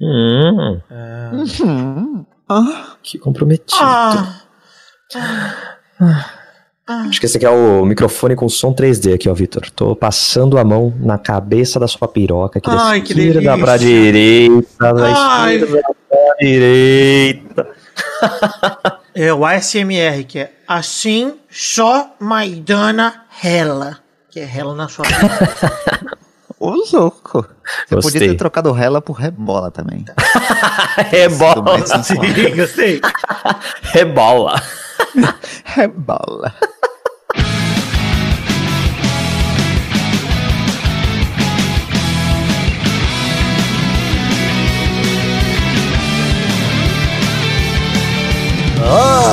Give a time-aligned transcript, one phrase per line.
[0.00, 0.80] Hum,
[1.32, 2.26] Uhum.
[2.48, 3.76] Ah, que comprometido.
[3.80, 4.40] Ah,
[7.08, 9.68] Acho que esse aqui é o microfone com som 3D aqui, ó, Vitor.
[9.70, 13.58] Tô passando a mão na cabeça da sua piroca aqui da Ai, que esquerda delícia.
[13.58, 15.06] pra direita, da
[15.42, 15.56] Ai.
[15.56, 17.68] esquerda pra direita.
[19.14, 23.98] é o ASMR, que é assim só Maidana rela.
[24.30, 26.16] Que é rela na sua vida.
[26.58, 27.46] ô louco.
[27.86, 28.12] Você Gostei.
[28.12, 30.04] podia ter trocado rela por rebola também.
[31.10, 31.86] Rebola.
[32.02, 33.00] Sim, gostei.
[33.92, 34.60] Rebola.
[35.64, 36.54] Rebola.
[48.88, 49.25] Ah,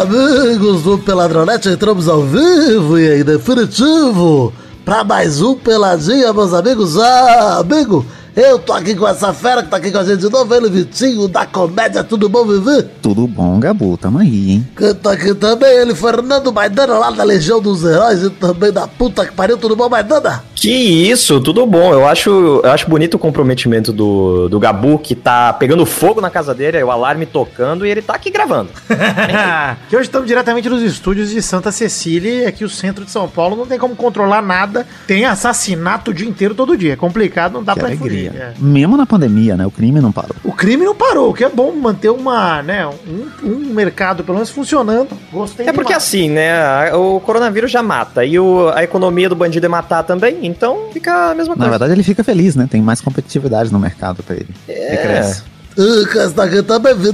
[0.00, 4.50] amigos do Peladronete, entramos ao vivo e em definitivo
[4.82, 6.98] para mais um Peladinha, meus amigos.
[6.98, 8.04] Ah, amigo,
[8.36, 10.68] eu tô aqui com essa fera que tá aqui com a gente de novo, ele,
[10.68, 12.88] Vitinho, da comédia, tudo bom, Vivi?
[13.02, 13.96] Tudo bom, Gabu?
[13.96, 14.68] Tamo aí, hein?
[15.02, 19.26] Tá aqui também, ele, Fernando Maidana, lá da Legião dos Heróis e também da puta
[19.26, 20.44] que pariu, tudo bom, Maidana?
[20.54, 21.92] Que isso, tudo bom.
[21.92, 26.30] Eu acho, eu acho bonito o comprometimento do, do Gabu, que tá pegando fogo na
[26.30, 28.70] casa dele, aí o alarme tocando e ele tá aqui gravando.
[29.88, 33.56] que hoje estamos diretamente nos estúdios de Santa Cecília, aqui o centro de São Paulo
[33.56, 34.86] não tem como controlar nada.
[35.06, 36.92] Tem assassinato o dia inteiro, todo dia.
[36.92, 38.19] É complicado, não dá Que pra alegria.
[38.28, 38.40] Fugir.
[38.40, 38.52] é.
[38.58, 39.66] Mesmo na pandemia, né?
[39.66, 40.36] O crime não parou.
[40.44, 44.36] O crime não parou, o que é bom manter uma, né, um, um mercado pelo
[44.36, 45.08] menos funcionando.
[45.32, 46.04] Gostei É porque demais.
[46.04, 46.92] assim, né?
[46.94, 51.30] O coronavírus já mata e o, a economia do bandido é matar também, então fica
[51.30, 51.70] a mesma Na coisa.
[51.70, 52.66] verdade, ele fica feliz, né?
[52.70, 54.48] Tem mais competitividade no mercado pra ele.
[54.68, 54.96] Ele É.
[54.96, 55.42] cresce.
[55.78, 56.62] E quem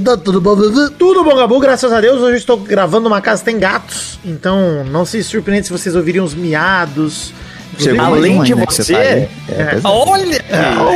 [0.00, 0.90] tá tudo bom, Vivi?
[0.98, 2.16] Tudo bom, Gabu, graças a Deus.
[2.20, 5.94] Hoje eu estou gravando numa casa que tem gatos, então não se surpreende se vocês
[5.94, 7.32] ouvirem uns miados.
[7.78, 8.98] Chegou Além de aí, né, você- tá.
[9.00, 9.78] É, é.
[9.84, 10.40] Olha!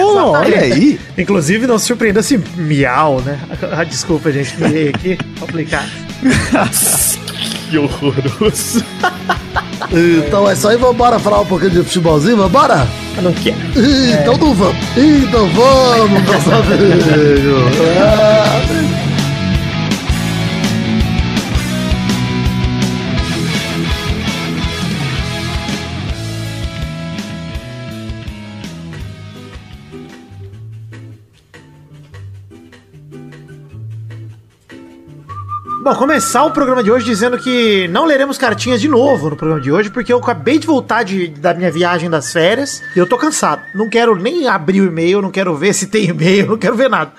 [0.02, 0.98] Oh, olha aí.
[1.18, 3.38] Inclusive, não se surpreenda se miau, né?
[3.72, 5.18] Ah, Desculpa, gente, que errei aqui.
[5.38, 5.88] Complicado.
[7.70, 8.84] Que horroroso.
[9.92, 12.86] Então é isso aí, vambora falar um pouquinho de futebolzinho, vambora?
[13.16, 13.56] Eu não quero.
[13.76, 14.76] Então não vamos.
[14.96, 17.80] Então vamos, meus amigos.
[35.82, 39.62] Bom, começar o programa de hoje dizendo que não leremos cartinhas de novo no programa
[39.62, 43.06] de hoje, porque eu acabei de voltar de, da minha viagem das férias e eu
[43.06, 43.62] tô cansado.
[43.74, 46.90] Não quero nem abrir o e-mail, não quero ver se tem e-mail, não quero ver
[46.90, 47.12] nada.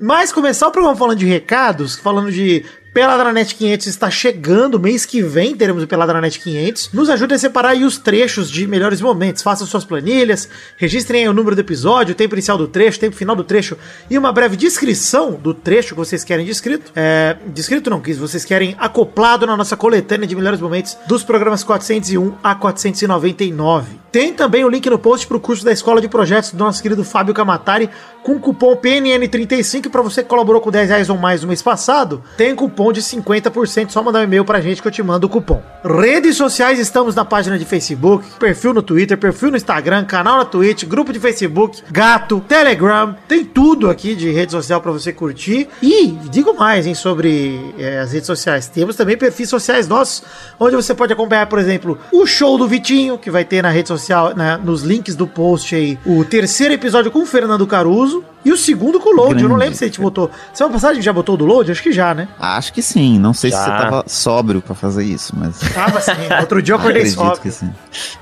[0.00, 2.64] Mas começar o programa falando de recados, falando de
[2.96, 6.92] Peladranet 500 está chegando, mês que vem teremos o Peladranet 500.
[6.94, 9.42] Nos ajude a separar aí os trechos de melhores momentos.
[9.42, 10.48] Façam suas planilhas,
[10.78, 13.44] registrem aí o número do episódio, o tempo inicial do trecho, o tempo final do
[13.44, 13.76] trecho
[14.08, 16.90] e uma breve descrição do trecho que vocês querem descrito.
[16.96, 21.62] É, descrito não, que vocês querem acoplado na nossa coletânea de melhores momentos dos programas
[21.62, 24.06] 401 a 499.
[24.10, 26.82] Tem também o link no post para o curso da Escola de Projetos do nosso
[26.82, 27.90] querido Fábio Camatari
[28.26, 32.24] com cupom PNN35 para você que colaborou com 10 reais ou mais no mês passado.
[32.36, 35.30] Tem cupom de 50%, só mandar um e-mail pra gente que eu te mando o
[35.30, 35.62] cupom.
[35.84, 40.44] Redes sociais, estamos na página de Facebook, perfil no Twitter, perfil no Instagram, canal na
[40.44, 45.68] Twitch, grupo de Facebook, gato, Telegram, tem tudo aqui de rede social para você curtir.
[45.80, 48.66] E digo mais, hein, sobre eh, as redes sociais.
[48.66, 50.24] Temos também perfis sociais nossos,
[50.58, 53.86] onde você pode acompanhar, por exemplo, o show do Vitinho, que vai ter na rede
[53.86, 58.15] social, né, nos links do post aí, o terceiro episódio com o Fernando Caruso.
[58.44, 59.60] E o segundo com o Load, eu não Grande.
[59.64, 60.30] lembro se a gente botou.
[60.54, 61.72] Semana passada a gente já botou o do Load?
[61.72, 62.28] Acho que já, né?
[62.38, 63.18] Acho que sim.
[63.18, 63.64] Não sei se Já.
[63.64, 65.58] você tava sóbrio pra fazer isso, mas.
[65.74, 66.12] Tava assim.
[66.40, 67.36] Outro dia eu acordei Acredito só.
[67.36, 67.72] que sim.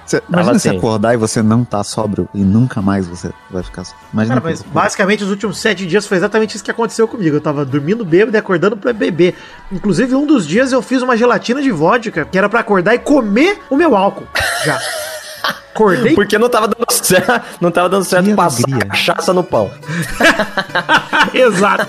[0.06, 0.76] Você, imagina assim.
[0.78, 4.06] acordar e você não tá sóbrio e nunca mais você vai ficar sóbrio.
[4.14, 7.36] Imagina Cara, mas que- basicamente os últimos sete dias foi exatamente isso que aconteceu comigo.
[7.36, 9.34] Eu tava dormindo bêbado e acordando pra beber.
[9.70, 12.98] Inclusive, um dos dias eu fiz uma gelatina de vodka, que era pra acordar e
[12.98, 14.26] comer o meu álcool.
[14.64, 14.80] Já.
[15.44, 16.14] Acordei.
[16.14, 18.88] Porque não tava dando certo, não tava dando certo Que passar alegria.
[18.88, 19.70] cachaça no pão.
[21.34, 21.86] Exato.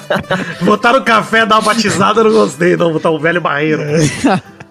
[0.62, 2.92] Botar no café, dar uma batizada, eu não gostei, não.
[2.94, 3.82] Botar um velho barreiro.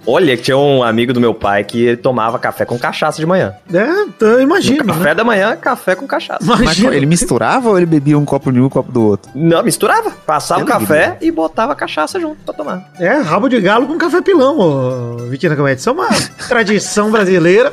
[0.06, 3.54] Olha, que tinha um amigo do meu pai que tomava café com cachaça de manhã.
[3.72, 4.84] É, então eu imagino.
[4.84, 5.14] Café Né?
[5.14, 6.40] da manhã, café com cachaça.
[6.44, 6.94] Mas Imagina.
[6.94, 9.30] ele misturava ou ele bebia um copo de um e um copo do outro?
[9.34, 10.10] Não, misturava.
[10.26, 12.87] Passava o café e botava cachaça junto pra tomar.
[13.00, 15.80] É, rabo de galo com café pilão, ô, Vitina Comédia.
[15.80, 16.08] Isso é uma
[16.48, 17.72] tradição brasileira.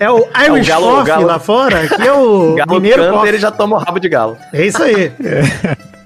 [0.00, 0.26] É o
[0.56, 3.50] Irish galo- o Coffee galo- lá fora, que é o galo mineiro canta, ele já
[3.50, 4.38] toma o rabo de galo.
[4.50, 5.12] É isso aí.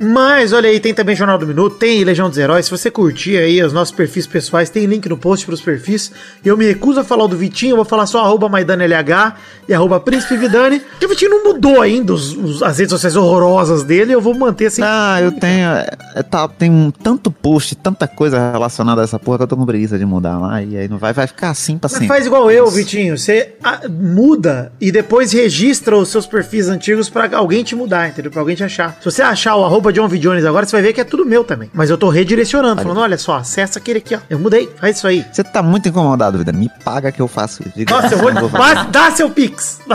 [0.01, 2.65] Mas olha aí, tem também Jornal do Minuto, tem Legião dos Heróis.
[2.67, 6.11] Se você curtir aí os nossos perfis pessoais, tem link no post pros perfis.
[6.45, 9.35] Eu me recuso a falar o do Vitinho, eu vou falar só arroba MaidaneLH
[9.69, 10.81] e arroba Príncipe Vidani.
[10.81, 14.35] Porque o Vitinho não mudou ainda os- os- as redes sociais horrorosas dele, eu vou
[14.35, 14.83] manter assim.
[14.85, 15.69] Ah, eu tenho.
[15.69, 19.49] é, é, tá, tem um tanto post, tanta coisa relacionada a essa porra que eu
[19.49, 20.63] tô com preguiça de mudar lá.
[20.63, 22.09] E aí não vai, vai ficar assim pra Mas sempre.
[22.09, 23.17] faz igual eu, Vitinho.
[23.17, 28.31] Você ah, muda e depois registra os seus perfis antigos pra alguém te mudar, entendeu?
[28.31, 28.97] Pra alguém te achar.
[29.01, 30.19] Se você achar o arroba John V.
[30.19, 31.71] Jones agora, você vai ver que é tudo meu também.
[31.75, 34.21] Mas eu tô redirecionando, falando, olha só, acessa aquele aqui, ó.
[34.29, 35.25] Eu mudei, faz isso aí.
[35.33, 36.53] Você tá muito incomodado, vida.
[36.53, 37.73] Me paga que eu faço isso.
[37.77, 39.81] Diga- Nossa, eu vou, Vai, dá seu pix.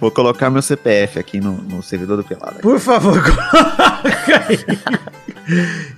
[0.00, 2.56] Vou colocar meu CPF aqui no, no servidor do Pelada.
[2.60, 4.58] Por favor, coloca aí.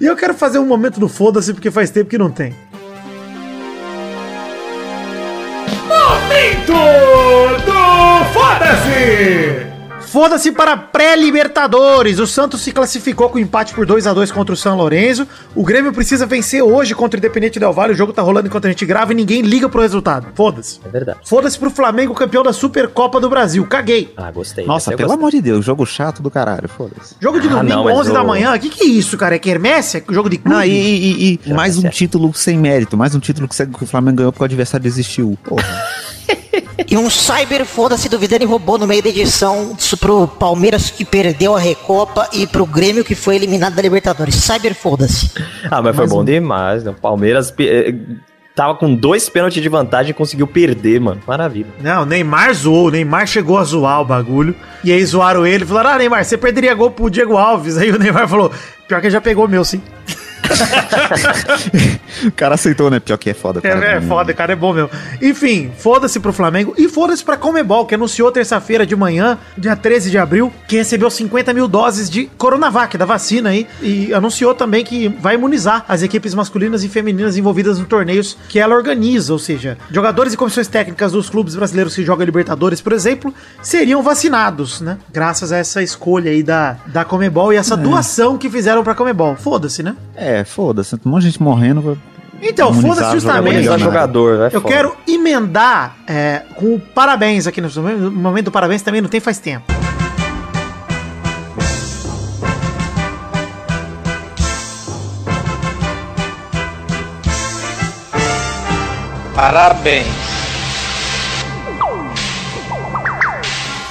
[0.00, 2.54] E eu quero fazer um momento do foda-se, porque faz tempo que não tem.
[5.88, 6.72] Momento
[7.64, 9.61] do foda-se!
[10.12, 12.18] Foda-se para pré-Libertadores.
[12.18, 15.26] O Santos se classificou com empate por 2 a 2 contra o São Lourenço.
[15.54, 17.94] O Grêmio precisa vencer hoje contra o Independente Del Valle.
[17.94, 20.26] O jogo tá rolando enquanto a gente grava e ninguém liga pro resultado.
[20.34, 20.80] Foda-se.
[20.84, 21.18] É verdade.
[21.24, 23.64] Foda-se pro Flamengo, campeão da Supercopa do Brasil.
[23.66, 24.12] Caguei.
[24.14, 24.66] Ah, gostei.
[24.66, 25.18] Nossa, eu pelo gostei.
[25.22, 27.14] amor de Deus, jogo chato do caralho, foda-se.
[27.18, 28.58] Jogo de Ah, domingo, não, mas 11 da o- manhã.
[28.58, 29.36] Que que é isso, cara?
[29.36, 29.96] É quermesse?
[29.96, 30.54] É jogo de clube?
[30.54, 31.94] Não, e, e- e mais um certo.
[31.94, 35.38] título sem mérito, mais um título que que o Flamengo ganhou porque o adversário desistiu.
[35.42, 35.64] Porra.
[36.88, 41.04] E um cyber foda-se do Vidani roubou no meio da edição isso pro Palmeiras que
[41.04, 44.34] perdeu a Recopa e pro Grêmio que foi eliminado da Libertadores.
[44.36, 45.30] Cyber foda-se.
[45.70, 46.90] Ah, mas foi bom demais, né?
[46.90, 47.94] O Palmeiras eh,
[48.54, 51.20] tava com dois pênaltis de vantagem e conseguiu perder, mano.
[51.26, 51.68] Maravilha.
[51.80, 52.86] Não, o Neymar zoou.
[52.86, 54.54] O Neymar chegou a zoar o bagulho.
[54.84, 55.64] E aí zoaram ele.
[55.64, 57.76] Falaram, ah, Neymar, você perderia gol pro Diego Alves.
[57.76, 58.50] Aí o Neymar falou,
[58.88, 59.80] pior que ele já pegou o meu, sim.
[62.24, 63.00] o cara aceitou, né?
[63.00, 63.60] Pior que é foda.
[63.62, 63.86] É, cara.
[63.86, 64.90] é foda, cara, é bom mesmo.
[65.20, 70.10] Enfim, foda-se pro Flamengo e foda-se pra Comebol, que anunciou terça-feira de manhã, dia 13
[70.10, 74.84] de abril, que recebeu 50 mil doses de Coronavac, da vacina aí, e anunciou também
[74.84, 79.38] que vai imunizar as equipes masculinas e femininas envolvidas nos torneios que ela organiza, ou
[79.38, 84.80] seja, jogadores e comissões técnicas dos clubes brasileiros que jogam Libertadores, por exemplo, seriam vacinados,
[84.80, 84.98] né?
[85.12, 89.36] Graças a essa escolha aí da, da Comebol e essa doação que fizeram pra Comebol.
[89.36, 89.96] Foda-se, né?
[90.14, 90.94] É, foda-se.
[90.96, 91.98] Um monte de gente morrendo.
[92.42, 93.54] Então, foda-se jogador justamente.
[93.54, 93.84] Milionário.
[93.84, 94.74] jogador, vai Eu foda.
[94.74, 99.08] quero emendar é, com o parabéns aqui no momento, no momento do parabéns também não
[99.08, 99.72] tem faz tempo.
[109.34, 110.31] Parabéns.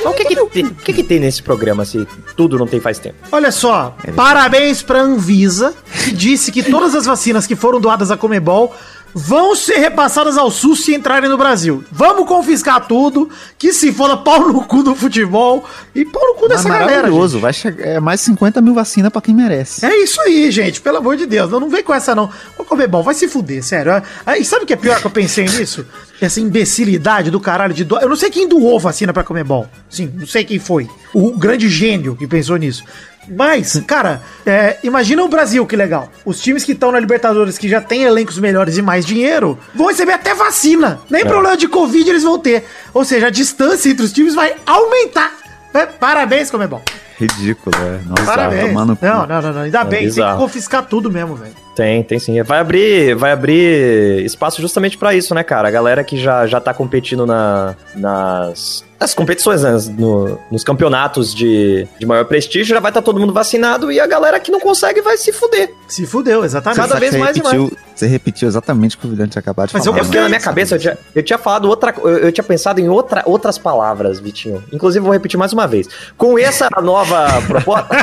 [0.03, 2.79] Mas o que que, tem, o que que tem nesse programa se tudo não tem
[2.79, 3.15] faz tempo?
[3.31, 8.17] Olha só, parabéns pra Anvisa, que disse que todas as vacinas que foram doadas à
[8.17, 8.73] Comebol
[9.13, 11.83] vão ser repassadas ao SUS se entrarem no Brasil.
[11.91, 16.45] Vamos confiscar tudo, que se foda pau no cu do futebol e pau no cu
[16.45, 16.85] É dessa galera.
[16.95, 17.33] maravilhoso.
[17.33, 17.41] gente.
[17.41, 19.85] Vai chegar, é mais 50 mil vacinas pra quem merece.
[19.85, 21.51] É isso aí, gente, pelo amor de Deus.
[21.51, 22.29] Não, não vem com essa, não.
[22.57, 24.01] Ô, Comebol, vai se fuder, sério.
[24.25, 25.85] Aí, sabe o que é pior que eu pensei nisso?
[26.21, 28.03] Essa imbecilidade do caralho de doar.
[28.03, 29.67] Eu não sei quem doou vacina pra Comebol.
[29.89, 30.87] Sim, não sei quem foi.
[31.13, 32.83] O grande gênio que pensou nisso.
[33.27, 36.11] Mas, cara, é, imagina o Brasil, que legal.
[36.25, 39.87] Os times que estão na Libertadores, que já tem elencos melhores e mais dinheiro, vão
[39.87, 40.99] receber até vacina.
[41.09, 42.65] Nem problema de Covid eles vão ter.
[42.93, 45.31] Ou seja, a distância entre os times vai aumentar.
[45.73, 46.81] É, Parabéns, Comebol.
[47.21, 47.99] Ridículo, é.
[48.09, 48.69] Nossa, Parabéns.
[48.69, 48.73] cu.
[48.73, 49.61] Não, não, não, não.
[49.61, 50.39] Ainda É bem, tem que bizarro.
[50.39, 51.53] confiscar tudo mesmo, velho.
[51.75, 52.41] Tem, tem sim.
[52.43, 55.67] Vai abrir, vai abrir espaço justamente pra isso, né, cara?
[55.67, 61.33] A galera que já, já tá competindo na, nas, nas competições, né, no- nos campeonatos
[61.33, 64.59] de, de maior prestígio, já vai estar todo mundo vacinado e a galera que não
[64.59, 65.71] consegue vai se fuder.
[65.87, 66.79] Se fudeu, exatamente.
[66.81, 69.73] Cada vez mais e repetiu, Você repetiu exatamente o que o Vilhante tinha acabado de
[69.73, 69.95] Mas falar.
[69.95, 71.93] eu É porque gostei na minha cabeça eu tinha, eu tinha falado outra.
[72.03, 74.61] Eu, eu tinha pensado em outra, outras palavras, Vitinho.
[74.73, 75.87] Inclusive, vou repetir mais uma vez.
[76.17, 77.10] Com essa nova
[77.47, 77.87] proposta.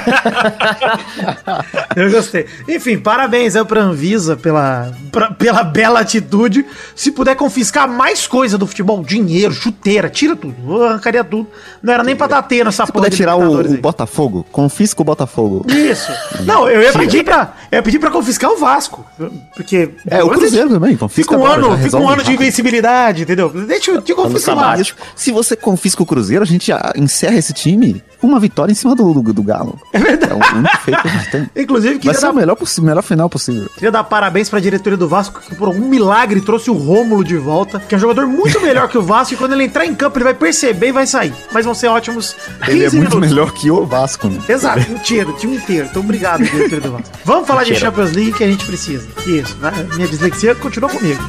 [1.97, 2.47] Eu gostei.
[2.69, 6.65] Enfim, parabéns aí pra Anvisa pela, pra- pela bela atitude.
[6.95, 10.55] Se puder confiscar mais coisa do futebol, dinheiro, chuteira, tira tudo.
[10.67, 11.47] Eu arrancaria tudo.
[11.83, 13.79] Não era nem pra dar tendo essa Se puder de tirar o, o.
[13.79, 15.65] Botafogo, confisca o Botafogo.
[15.69, 16.11] Isso.
[16.45, 19.05] Não, eu ia pedir pra, eu ia pedir pra confiscar o Vasco.
[19.55, 19.91] Porque.
[20.09, 23.49] É, o Cruzeiro também, confisca Fica um ano, fica um ano de invencibilidade, entendeu?
[23.51, 24.55] Deixa eu te confiscar.
[24.57, 24.99] Vasco.
[25.17, 28.75] Se você confisca o Cruzeiro, a gente já encerra esse time com uma vitória em
[28.75, 29.79] cima do, do, do Galo.
[29.93, 30.33] É verdade.
[30.33, 31.51] É o único feito que a gente tem.
[31.63, 33.69] Inclusive, Vai queria ser dar o melhor, melhor final possível.
[33.75, 37.37] Queria dar parabéns pra diretoria do Vasco, que por algum milagre trouxe o Rômulo de
[37.37, 39.95] volta, que é um jogador muito melhor que o Vasco, e quando ele entrar em
[39.95, 41.33] campo ele vai perceber e vai sair.
[41.53, 43.21] Mas vão ser ótimos 15 Ele é muito minutos.
[43.21, 44.41] melhor que o Vasco, né?
[44.49, 45.89] Exato, inteiro, time inteiro.
[45.91, 47.09] Então, obrigado, diretoria do Vasco.
[47.25, 47.91] Vamos falar de Mentira.
[47.91, 49.07] Champions League que a gente precisa.
[49.27, 49.73] Isso, né?
[49.95, 51.23] minha dislexia continua comigo.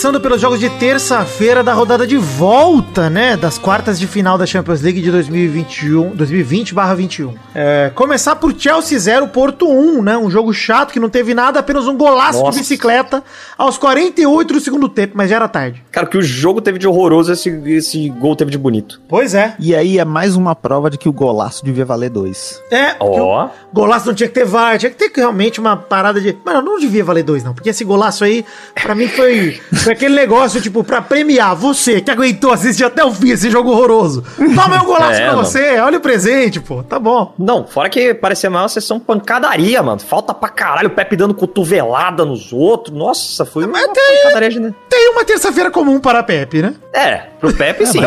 [0.00, 3.36] Começando pelos jogos de terça-feira da rodada de volta, né?
[3.36, 7.34] Das quartas de final da Champions League de 2021, 2020/21.
[7.54, 10.16] É, começar por Chelsea 0, Porto 1, né?
[10.16, 12.52] Um jogo chato que não teve nada, apenas um golaço Nossa.
[12.52, 13.22] de bicicleta
[13.58, 15.84] aos 48 do segundo tempo, mas já era tarde.
[15.92, 19.02] Cara, o que o jogo teve de horroroso, esse, esse gol teve de bonito.
[19.06, 19.54] Pois é.
[19.58, 22.58] E aí é mais uma prova de que o golaço devia valer dois.
[22.70, 23.50] É, Ó.
[23.70, 26.34] golaço não tinha que ter VAR, tinha que ter realmente uma parada de.
[26.42, 27.52] Mano, não devia valer dois, não.
[27.52, 28.46] Porque esse golaço aí,
[28.82, 33.12] pra mim, foi, foi aquele negócio, tipo, pra premiar você que aguentou assistir até o
[33.12, 34.22] fim esse jogo horroroso.
[34.36, 35.44] Toma aí um golaço É, pra não.
[35.44, 36.82] você, olha o presente, pô.
[36.84, 37.34] Tá bom.
[37.38, 39.98] Não, fora que parecia uma sessão pancadaria, mano.
[40.00, 42.96] Falta pra caralho, o Pepe dando cotovelada nos outros.
[42.96, 44.72] Nossa, foi uma Mas tem- pancadaria, né?
[44.88, 46.74] Tem uma terça-feira comum para a Pepe, né?
[46.92, 48.00] É, pro Pepe sim.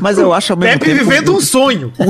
[0.00, 1.92] Mas um eu acho ao mesmo Pepe tempo vivendo um sonho.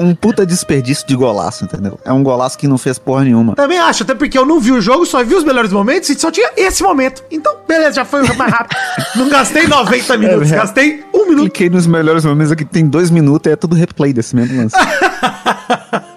[0.00, 1.98] um, um puta desperdício de golaço, entendeu?
[2.04, 3.54] É um golaço que não fez porra nenhuma.
[3.56, 6.18] Também acho, até porque eu não vi o jogo, só vi os melhores momentos e
[6.18, 7.24] só tinha esse momento.
[7.30, 8.78] Então, beleza, já foi mais rápido.
[9.16, 10.58] não gastei 90 minutos, É, é.
[10.58, 11.42] gastei um minuto.
[11.42, 14.76] Cliquei nos melhores momentos aqui, tem dois minutos e é tudo replay desse mesmo lance.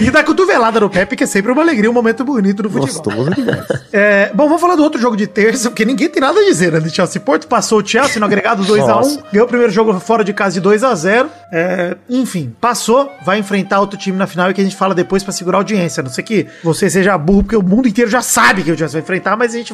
[0.00, 3.14] E da cotovelada no Pepe, que é sempre uma alegria, um momento bonito no futebol.
[3.14, 3.64] Gostoso demais.
[3.92, 6.72] É, bom, vamos falar do outro jogo de terça, porque ninguém tem nada a dizer,
[6.72, 6.80] né?
[6.80, 9.22] De Chelsea Porto passou o Chelsea no agregado 2x1, Nossa.
[9.32, 11.26] ganhou o primeiro jogo fora de casa de 2x0.
[11.52, 15.22] É, enfim, passou, vai enfrentar outro time na final e que a gente fala depois
[15.22, 16.00] pra segurar a audiência.
[16.00, 18.76] A não sei que você seja burro, porque o mundo inteiro já sabe que o
[18.76, 19.72] Chelsea vai enfrentar, mas a gente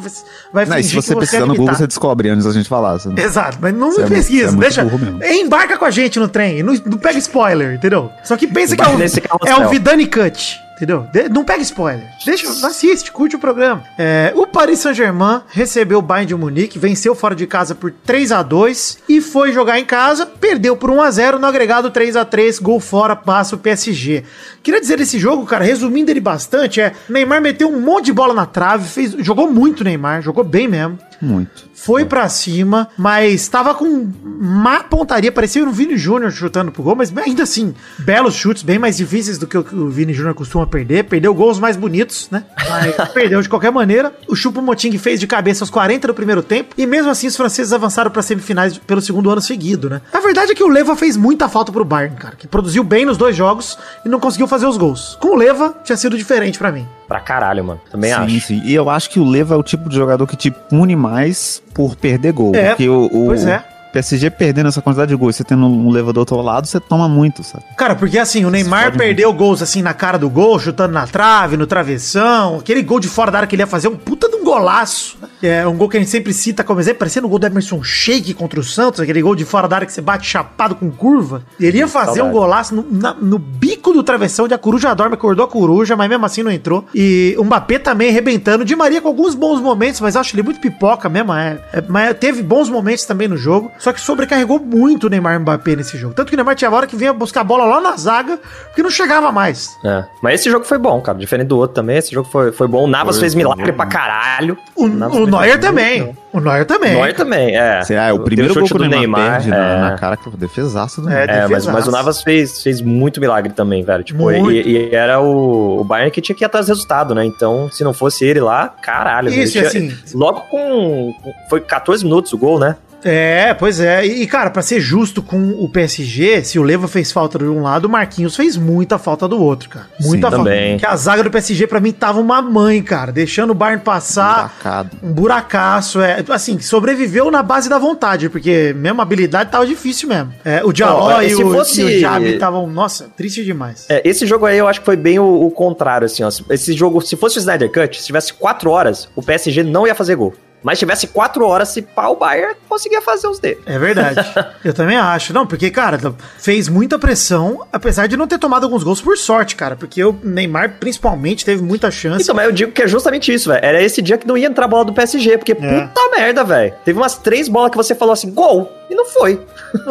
[0.53, 2.99] vai Não, e se você precisar é no Google, você descobre antes da gente falar.
[2.99, 5.35] Você não- Exato, mas não Você me é muito- pesquisa, você é muito deixa.
[5.35, 8.11] Embarca com a gente no trem, não, não pega spoiler, entendeu?
[8.23, 9.63] Só que pensa que é carrossel.
[9.63, 10.64] é Vidani Cut.
[10.77, 11.07] Entendeu?
[11.13, 12.05] De- não pega spoiler.
[12.27, 13.85] Deixa, assiste, curte o programa.
[13.97, 18.33] É, o Paris Saint-Germain recebeu o Bayern de Munique, venceu fora de casa por 3
[18.33, 22.17] a 2 e foi jogar em casa, perdeu por 1 a 0 no agregado 3
[22.17, 24.25] a 3 gol fora, passa o PSG.
[24.65, 28.35] Queria dizer desse jogo, cara, resumindo ele bastante, é Neymar meteu um monte de bola
[28.35, 30.99] na trave, fez, jogou muito Neymar, jogou bem mesmo.
[31.23, 31.65] Muito.
[31.75, 35.33] Foi pra cima, mas tava com má pontaria.
[35.33, 39.39] Parecia o Vini Júnior chutando pro gol, mas ainda assim, belos chutes, bem mais difíceis
[39.39, 41.05] do que o que o Vini Júnior costuma perder.
[41.05, 42.45] Perdeu gols mais bonitos, né?
[42.69, 44.13] Mas perdeu de qualquer maneira.
[44.29, 46.75] O Chupo Moting fez de cabeça aos 40 do primeiro tempo.
[46.77, 50.01] E mesmo assim, os franceses avançaram pra semifinais pelo segundo ano seguido, né?
[50.13, 53.05] A verdade é que o Leva fez muita falta pro Bayern, cara, que produziu bem
[53.05, 55.17] nos dois jogos e não conseguiu fazer os gols.
[55.21, 56.87] Com o Leva, tinha sido diferente pra mim.
[57.07, 57.81] Pra caralho, mano.
[57.91, 58.41] Também sim, acho.
[58.41, 58.63] sim.
[58.65, 61.63] E eu acho que o Leva é o tipo de jogador que te pune mais
[61.75, 62.55] por perder gol.
[62.55, 63.63] É, porque o, o pois é.
[63.95, 67.09] PSG perdendo essa quantidade de gols, você tendo um Leva do outro lado, você toma
[67.09, 67.65] muito, sabe?
[67.77, 71.57] Cara, porque assim, o Neymar perdeu gols assim na cara do gol, chutando na trave,
[71.57, 72.59] no travessão.
[72.59, 75.17] Aquele gol de fora da área que ele ia fazer, um puta de um golaço.
[75.43, 77.83] É um gol que a gente sempre cita como exemplo, parecendo o gol do Emerson
[77.83, 80.91] Sheik contra o Santos, aquele gol de fora da área que você bate chapado com
[80.91, 81.43] curva.
[81.61, 85.15] Ele ia fazer um golaço no, na- no bico do travessão, onde a coruja dorme,
[85.15, 86.85] acordou a coruja, mas mesmo assim não entrou.
[86.95, 88.65] E o Mbappé também arrebentando.
[88.65, 91.33] De Maria com alguns bons momentos, mas acho ele muito pipoca mesmo.
[91.35, 93.71] É, é- mas teve bons momentos também no jogo.
[93.85, 96.15] Só que sobrecarregou muito o Neymar e o Mbappé nesse jogo.
[96.15, 98.39] Tanto que o Neymar tinha hora que vinha buscar a bola lá na zaga,
[98.69, 99.77] porque não chegava mais.
[99.85, 100.05] É.
[100.23, 101.19] Mas esse jogo foi bom, cara.
[101.19, 101.99] Diferente do outro também.
[101.99, 102.85] Esse jogo foi, foi bom.
[102.85, 103.77] O Navas Foi, fez milagre bom.
[103.77, 104.57] pra caralho.
[104.75, 106.17] O, o fez Neuer também.
[106.33, 106.95] O Neuer também.
[106.95, 107.83] Neuer também, é.
[107.91, 109.81] Ah, é o primeiro gol chute o do Neymar, Neymar, na, é.
[109.91, 111.37] na cara, que defesaço do É, Neymar.
[111.45, 114.03] É, mas, mas o Navas fez, fez muito milagre também, velho.
[114.03, 114.51] Tipo, Muito.
[114.51, 117.23] e, e era o, o Bayern que tinha que ir atrás do resultado, né?
[117.27, 119.29] Então, se não fosse ele lá, caralho.
[119.29, 121.13] Isso, e tinha- assim- Logo com.
[121.23, 122.77] com- Foi 14 minutos o gol, né?
[123.05, 124.05] É, pois é.
[124.07, 127.63] E, cara, pra ser justo com o PSG, se o Leva fez falta de um
[127.63, 129.87] lado, o Marquinhos fez muita falta do outro, cara.
[130.01, 130.37] Muita Sim, falta.
[130.39, 130.79] também.
[130.79, 133.13] Que a zaga do PSG, pra mim, tava uma mãe, cara.
[133.13, 134.35] Deixando o Bayern passar.
[134.55, 134.91] Buracado.
[135.03, 136.25] Um buracaço, é.
[136.31, 140.33] Assim, sobreviveu na base da vontade, porque mesmo a habilidade tava difícil mesmo.
[140.45, 143.87] É, o Diallo Ó, e, fosse- e o Jabi estavam, nossa, triste demais.
[143.89, 146.31] É, esse jogo aí eu acho que foi bem o, o contrário, assim, ó.
[146.51, 149.95] Esse jogo, se fosse o Snyder Cut, se tivesse 4 horas, o PSG não ia
[149.95, 150.35] fazer gol.
[150.65, 153.61] Mas se tivesse 4 horas, se pá, o Bayern conseguia fazer os dele.
[153.67, 154.21] É verdade.
[154.65, 155.35] Eu também acho.
[155.35, 155.99] Não, porque, cara,
[156.39, 159.77] fez muita pressão, apesar de não ter tomado alguns gols por sorte, cara.
[159.77, 162.23] Porque o Neymar, principalmente, teve muita chance.
[162.23, 163.63] Então, mas eu digo que é justamente isso, velho.
[163.63, 166.73] Era esse dia que não ia entrar a bola do PSG, porque puta merda, velho.
[166.83, 169.41] Teve umas três bolas que você falou assim, gol, e não foi.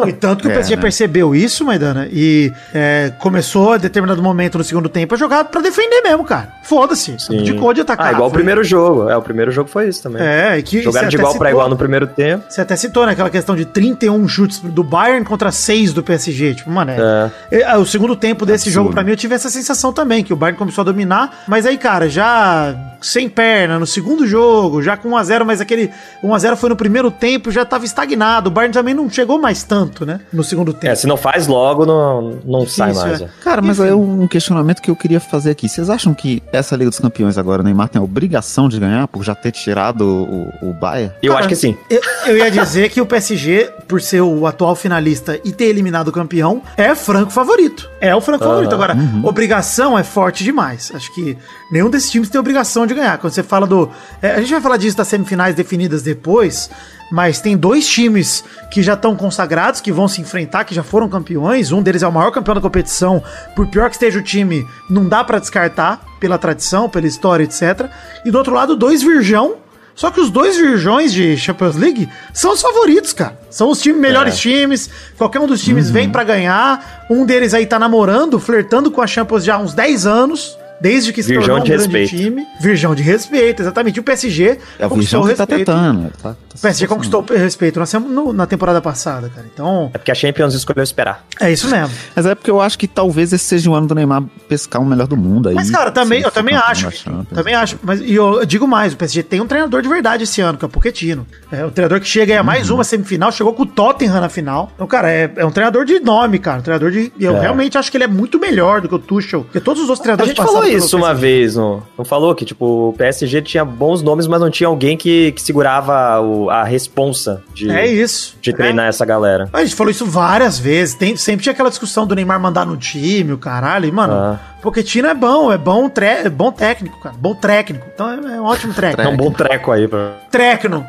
[0.06, 0.82] E tanto que o É, PSG né?
[0.82, 5.60] percebeu isso, Maidana, e é, começou a determinado momento no segundo tempo a jogar pra
[5.60, 6.48] defender mesmo, cara.
[6.62, 7.16] Foda-se.
[7.28, 8.06] Abdicou de atacar.
[8.08, 9.08] Ah, igual o Foi- primeiro jogo.
[9.10, 10.22] É, o primeiro jogo foi isso também.
[10.22, 12.44] É, e que Jogaram de igual pra citou- igual no primeiro tempo.
[12.48, 16.54] Você até citou, né, aquela questão de 31 chutes do Bayern contra 6 do PSG.
[16.54, 17.30] Tipo, mano, é.
[17.50, 18.84] É, O segundo tempo desse Absurdo.
[18.84, 21.66] jogo, pra mim, eu tive essa sensação também, que o Bayern começou a dominar, mas
[21.66, 25.90] aí, cara, já sem perna, no segundo jogo, já com 1x0, mas aquele
[26.22, 28.48] 1x0 foi no primeiro tempo, já tava estagnado.
[28.48, 30.92] O Bayern também não chegou mais tanto, né, no segundo tempo.
[30.92, 33.22] É, se não faz logo, não, não sai Isso, mais.
[33.22, 33.28] é.
[33.42, 33.88] Cara, mas Enfim.
[33.88, 35.66] é um questionamento que eu queria fazer aqui.
[35.66, 39.08] Vocês acham que essa Liga dos Campeões agora, o Neymar tem a obrigação de ganhar
[39.08, 41.14] por já ter tirado o, o Bayern?
[41.22, 41.74] Eu Cara, acho que sim.
[41.88, 46.08] Eu, eu ia dizer que o PSG, por ser o atual finalista e ter eliminado
[46.08, 47.88] o campeão, é franco favorito.
[48.00, 48.74] É o franco favorito.
[48.74, 50.92] Agora, obrigação é forte demais.
[50.94, 51.38] Acho que
[51.72, 53.16] nenhum desses times tem obrigação de ganhar.
[53.16, 53.88] Quando você fala do.
[54.20, 56.68] é, a gente vai falar disso das semifinais definidas depois.
[57.14, 58.42] Mas tem dois times
[58.72, 61.70] que já estão consagrados, que vão se enfrentar, que já foram campeões.
[61.70, 63.22] Um deles é o maior campeão da competição.
[63.54, 67.88] Por pior que esteja o time, não dá pra descartar pela tradição, pela história, etc.
[68.24, 69.58] E do outro lado, dois virgão
[69.94, 73.38] só que os dois virgões de Champions League são os favoritos, cara.
[73.48, 74.38] São os times, melhores É.
[74.38, 74.90] times.
[75.16, 77.06] Qualquer um dos times vem pra ganhar.
[77.08, 80.58] Um deles aí tá namorando, flertando com a Champions já há uns 10 anos.
[80.80, 82.16] Desde que se Virgão tornou um de grande respeito.
[82.22, 82.46] time.
[82.60, 83.96] Virgão de respeito, exatamente.
[83.96, 86.00] E o PSG É o Virgão que tá tentando.
[86.02, 89.46] ele Tá, tá O PSG conquistou o respeito na, no- na temporada passada, cara.
[89.52, 91.24] Então, É porque a Champions escolheu esperar.
[91.40, 91.94] é isso mesmo.
[92.14, 94.84] Mas é porque eu acho que talvez esse seja o ano do Neymar pescar um
[94.84, 95.54] melhor do mundo aí.
[95.54, 96.88] Mas, cara, também, eu também acho.
[97.32, 97.78] Também acho.
[97.82, 100.64] Mas e eu digo mais, o PSG tem um treinador de verdade esse ano, que
[100.64, 101.26] é o Pochettino.
[101.50, 102.76] É o treinador que chega aí a mais Uhum.
[102.76, 104.70] uma semifinal, chegou com o Tottenham na final.
[104.74, 106.58] Então, cara, é, é um treinador de nome, cara.
[106.58, 107.12] Um treinador de.
[107.18, 107.40] e Eu É.
[107.40, 109.42] realmente acho que ele é muito melhor do que o Tuchel.
[109.44, 112.34] Porque todos os outros A treinadores gente falou isso uma vez, não, não falou?
[112.34, 116.50] Que, tipo, o PSG tinha bons nomes, mas não tinha alguém que, que segurava o-
[116.50, 118.36] a responsa de, É isso.
[118.40, 119.48] de treinar essa galera.
[119.52, 120.94] A gente falou isso várias vezes.
[120.94, 123.86] Tem, sempre tinha aquela discussão do Neymar mandar no time, o caralho.
[123.86, 124.40] E, mano, Ah.
[124.64, 127.14] Pochettino é bom, é bom, tre é bom técnico, cara.
[127.18, 127.86] Bom técnico.
[127.92, 129.02] Então é, é um ótimo técnico.
[129.02, 129.86] É um bom treco aí.
[129.86, 130.12] Pra...
[130.30, 130.86] Trecno.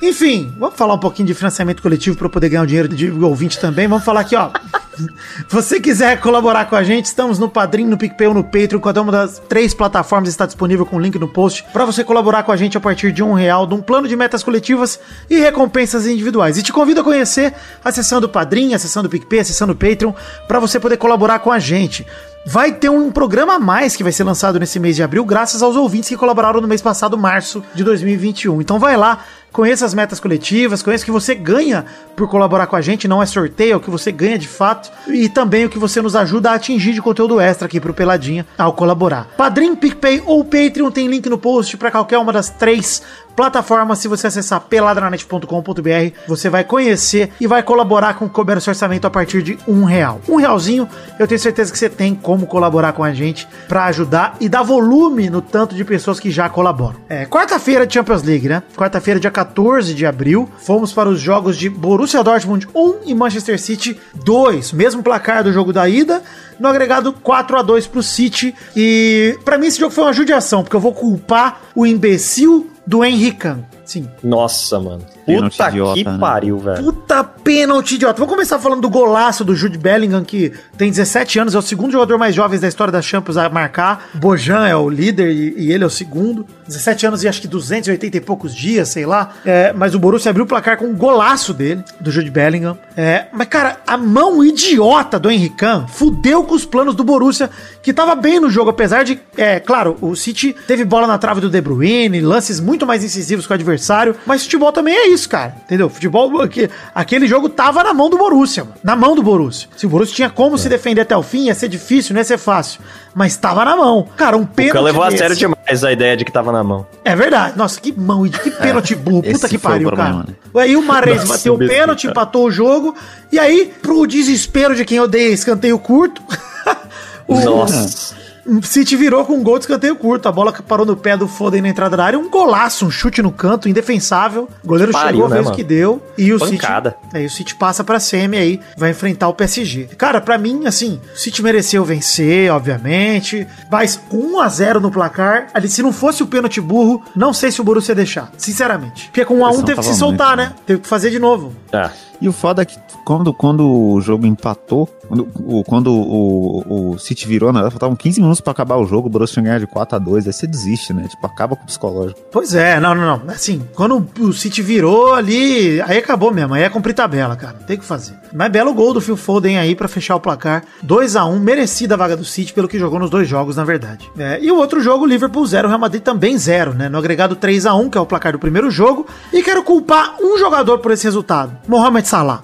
[0.00, 3.58] Enfim, vamos falar um pouquinho de financiamento coletivo para poder ganhar um dinheiro de ouvinte
[3.58, 3.88] também.
[3.88, 4.50] Vamos falar aqui, ó.
[4.94, 8.78] Se você quiser colaborar com a gente, estamos no Padrim, no PicPay ou no Patreon.
[8.78, 12.44] Cada uma das três plataformas está disponível com o link no post para você colaborar
[12.44, 15.40] com a gente a partir de um real, de um plano de metas coletivas e
[15.40, 16.58] recompensas individuais.
[16.58, 19.66] E te convido a conhecer a seção do Padrim, a seção do PicPay, a seção
[19.66, 20.12] do Patreon,
[20.46, 22.06] para você poder colaborar com a gente.
[22.46, 25.62] Vai ter um programa a mais que vai ser lançado nesse mês de abril, graças
[25.62, 28.60] aos ouvintes que colaboraram no mês passado, março de 2021.
[28.60, 32.76] Então vai lá, conheça as metas coletivas, conheça o que você ganha por colaborar com
[32.76, 35.70] a gente, não é sorteio, é o que você ganha de fato, e também o
[35.70, 39.26] que você nos ajuda a atingir de conteúdo extra aqui pro Peladinha ao colaborar.
[39.38, 43.02] Padrim, PicPay ou Patreon tem link no post para qualquer uma das três
[43.34, 43.98] plataformas.
[43.98, 49.10] Se você acessar peladranet.com.br, você vai conhecer e vai colaborar com o Comércio Orçamento a
[49.10, 50.20] partir de um real.
[50.28, 54.36] Um realzinho, eu tenho certeza que você tem como colaborar com a gente para ajudar
[54.40, 56.96] e dar volume no tanto de pessoas que já colaboram.
[57.08, 58.62] É, quarta-feira de Champions League, né?
[58.76, 63.60] Quarta-feira, dia 14 de abril, fomos para os jogos de Borussia Dortmund 1 e Manchester
[63.60, 64.72] City 2.
[64.72, 66.22] Mesmo placar do jogo da ida,
[66.58, 68.54] no agregado 4 a 2 pro City.
[68.76, 73.04] E para mim esse jogo foi uma judiação, porque eu vou culpar o imbecil do
[73.04, 73.64] Henrican.
[73.84, 74.08] Sim.
[74.22, 75.04] Nossa, mano.
[75.26, 76.18] Pênalti Puta idiota, que né?
[76.18, 76.84] pariu, velho.
[76.84, 78.18] Puta pênalti idiota.
[78.18, 81.92] Vamos começar falando do golaço do Jude Bellingham, que tem 17 anos, é o segundo
[81.92, 84.08] jogador mais jovem da história da Champions a marcar.
[84.14, 86.46] Bojan é o líder e, e ele é o segundo.
[86.66, 89.32] 17 anos e acho que 280 e poucos dias, sei lá.
[89.44, 92.78] É, mas o Borussia abriu o placar com um golaço dele, do Jude Bellingham.
[92.96, 97.50] É, mas, cara, a mão idiota do Henrican fudeu com os planos do Borussia,
[97.82, 101.40] que tava bem no jogo, apesar de, é, claro, o City teve bola na trave
[101.40, 105.13] do De Bruyne, lances muito mais incisivos com o adversário, mas futebol também é isso,
[105.26, 105.88] cara, entendeu?
[105.88, 109.68] Futebol, aqui- aquele jogo tava na mão do Borussia, mano, na mão do Borussia.
[109.76, 112.24] Se o Borussia tinha como se defender até o fim, ia ser difícil, não ia
[112.24, 112.80] ser fácil,
[113.14, 114.08] mas tava na mão.
[114.16, 116.50] Cara, um O pênalti Khan levou a desse- sério demais a ideia de que tava
[116.52, 116.86] na mão.
[117.04, 117.56] é verdade.
[117.56, 119.22] Nossa, que mão, que pênalti burro.
[119.22, 120.64] Puta que o pariu, problema, cara.
[120.64, 122.12] Aí o Mares bateu o pênalti, cara.
[122.12, 122.94] empatou o jogo.
[123.32, 126.22] E aí, pro desespero de quem odeia escanteio curto,
[127.26, 128.14] o Nossa.
[128.46, 130.28] O City virou com um gol de escanteio curto.
[130.28, 132.18] A bola que parou no pé do Foden na entrada da área.
[132.18, 134.48] Um golaço, um chute no canto, indefensável.
[134.62, 136.02] O goleiro Pariu, chegou, né, fez o que deu.
[136.16, 136.96] E o Pancada.
[137.02, 137.16] City.
[137.16, 139.88] Aí o City passa pra semi aí, vai enfrentar o PSG.
[139.96, 143.46] Cara, pra mim, assim, o City mereceu vencer, obviamente.
[143.70, 145.48] Mas 1 a 0 no placar.
[145.54, 148.30] Ali, se não fosse o pênalti burro, não sei se o Borussia ia deixar.
[148.36, 149.06] Sinceramente.
[149.06, 150.56] Porque com 1 a 1 pressão teve que se soltar, muito, né?
[150.66, 151.52] Teve que fazer de novo.
[151.72, 151.90] É.
[152.20, 156.98] E o foda é que quando, quando o jogo empatou, quando, o, quando o, o
[156.98, 159.96] City virou, né, faltavam 15 minutos pra acabar o jogo, o Borussia ganhado de 4
[159.96, 161.06] a 2 aí você desiste, né?
[161.08, 162.20] Tipo, acaba com o psicológico.
[162.30, 163.30] Pois é, não, não, não.
[163.32, 166.54] Assim, quando o City virou ali, aí acabou mesmo.
[166.54, 167.56] Aí é cumprir tabela, cara.
[167.58, 168.14] Não tem o que fazer.
[168.32, 170.64] Mas belo gol do Phil Foden aí pra fechar o placar.
[170.82, 173.64] 2 a 1 merecida a vaga do City pelo que jogou nos dois jogos, na
[173.64, 174.10] verdade.
[174.18, 176.88] É, e o outro jogo, Liverpool 0, Real Madrid também 0, né?
[176.88, 179.06] No agregado 3 a 1 que é o placar do primeiro jogo.
[179.32, 181.56] E quero culpar um jogador por esse resultado.
[181.66, 182.42] Mohamed Salah.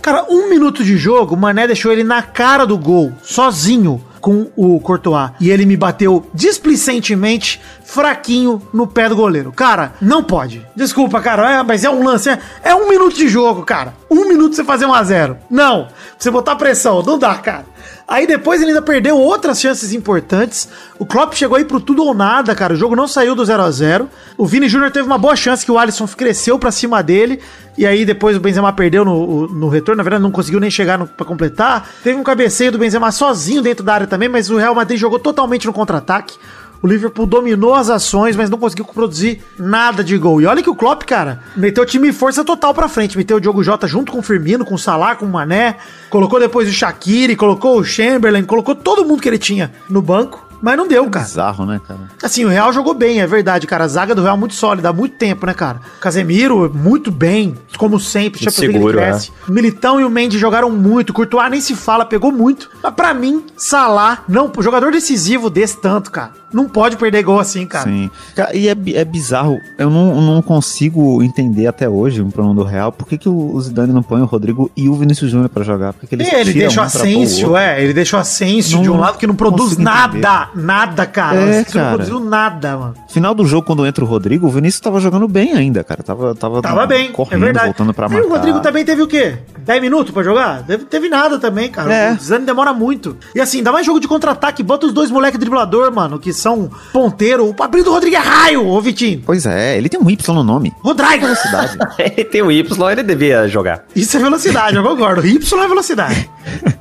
[0.00, 4.46] Cara, um minuto de jogo, o Mané deixou ele na cara do gol, sozinho com
[4.56, 5.32] o Courtois.
[5.40, 9.52] E ele me bateu displicentemente fraquinho no pé do goleiro.
[9.52, 10.64] Cara, não pode.
[10.74, 12.30] Desculpa, cara, é, mas é um lance.
[12.30, 13.94] É, é um minuto de jogo, cara.
[14.08, 15.36] Um minuto você fazer um a zero.
[15.50, 15.88] Não.
[16.16, 17.02] Você botar pressão.
[17.02, 17.66] Não dá, cara.
[18.06, 20.68] Aí depois ele ainda perdeu outras chances importantes.
[20.98, 22.74] O Klopp chegou aí pro tudo ou nada, cara.
[22.74, 25.64] O jogo não saiu do 0 a 0 O Vini Júnior teve uma boa chance
[25.64, 27.40] que o Alisson cresceu pra cima dele.
[27.76, 29.98] E aí depois o Benzema perdeu no, no retorno.
[29.98, 31.88] Na verdade, não conseguiu nem chegar pra completar.
[32.02, 35.18] Teve um cabeceio do Benzema sozinho dentro da área também, mas o Real Madrid jogou
[35.18, 36.36] totalmente no contra-ataque.
[36.82, 40.40] O Liverpool dominou as ações, mas não conseguiu produzir nada de gol.
[40.40, 43.16] E olha que o Klopp, cara, meteu o time força total pra frente.
[43.16, 45.76] Meteu o Diogo Jota junto com o Firmino, com o Salah, com o Mané.
[46.10, 50.51] Colocou depois o Shaqiri, colocou o Chamberlain, colocou todo mundo que ele tinha no banco.
[50.62, 51.24] Mas não deu, cara.
[51.24, 52.00] Bizarro, né, cara?
[52.22, 53.84] Assim, o Real jogou bem, é verdade, cara.
[53.84, 55.80] A zaga do Real muito sólida, há muito tempo, né, cara?
[56.00, 58.40] Casemiro, muito bem, como sempre.
[58.40, 59.18] Muito seguro, ele.
[59.48, 61.12] O Militão e o Mendy jogaram muito.
[61.12, 62.70] Courtois nem se fala, pegou muito.
[62.80, 66.42] Mas pra mim, Salah, não, jogador decisivo desse tanto, cara.
[66.52, 67.84] Não pode perder gol assim, cara.
[67.84, 68.10] Sim.
[68.52, 69.58] E é, é bizarro.
[69.78, 72.92] Eu não, não consigo entender até hoje um problema do Real.
[72.92, 75.94] Por que, que o Zidane não põe o Rodrigo e o Vinícius Júnior pra jogar?
[75.94, 77.82] Por que, que eles ele deixa o um Asensio, é.
[77.82, 80.50] Ele deixa o Asensio Não de um lado que não produz nada.
[80.54, 81.36] Nada, cara.
[81.36, 81.88] É, O Asensio não cara.
[81.96, 82.94] produziu nada, mano.
[83.08, 86.02] Final do jogo, quando entra o Rodrigo, o Vinícius tava jogando bem ainda, cara.
[86.02, 87.66] Tava, tava, Tava bem, correndo, é verdade.
[87.66, 88.26] voltando pra E marcar.
[88.26, 89.38] o Rodrigo também teve o quê?
[89.58, 90.62] 10 minutos pra jogar?
[90.64, 91.92] Teve, teve nada também, cara.
[91.92, 92.12] É.
[92.12, 93.16] O Zidane demora muito.
[93.34, 96.70] E assim, dá mais jogo de contra-ataque, bota os dois moleque driblador, mano, que são
[96.92, 97.48] ponteiro.
[97.48, 99.22] O Pabrinho do Rodrigo é raio, ô Vitinho.
[99.24, 100.72] Pois é, ele tem um Y no nome.
[100.82, 101.22] Rodrigo.
[101.26, 101.78] Velocidade.
[101.98, 103.84] Ele tem o Y, ele devia jogar.
[103.94, 105.26] Isso é velocidade, eu concordo.
[105.26, 106.30] Y é velocidade.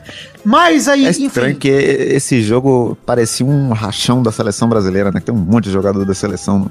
[0.43, 1.27] Mas aí, É enfim.
[1.27, 5.19] estranho que esse jogo parecia um rachão da seleção brasileira, né?
[5.19, 6.69] Que tem um monte de jogador da seleção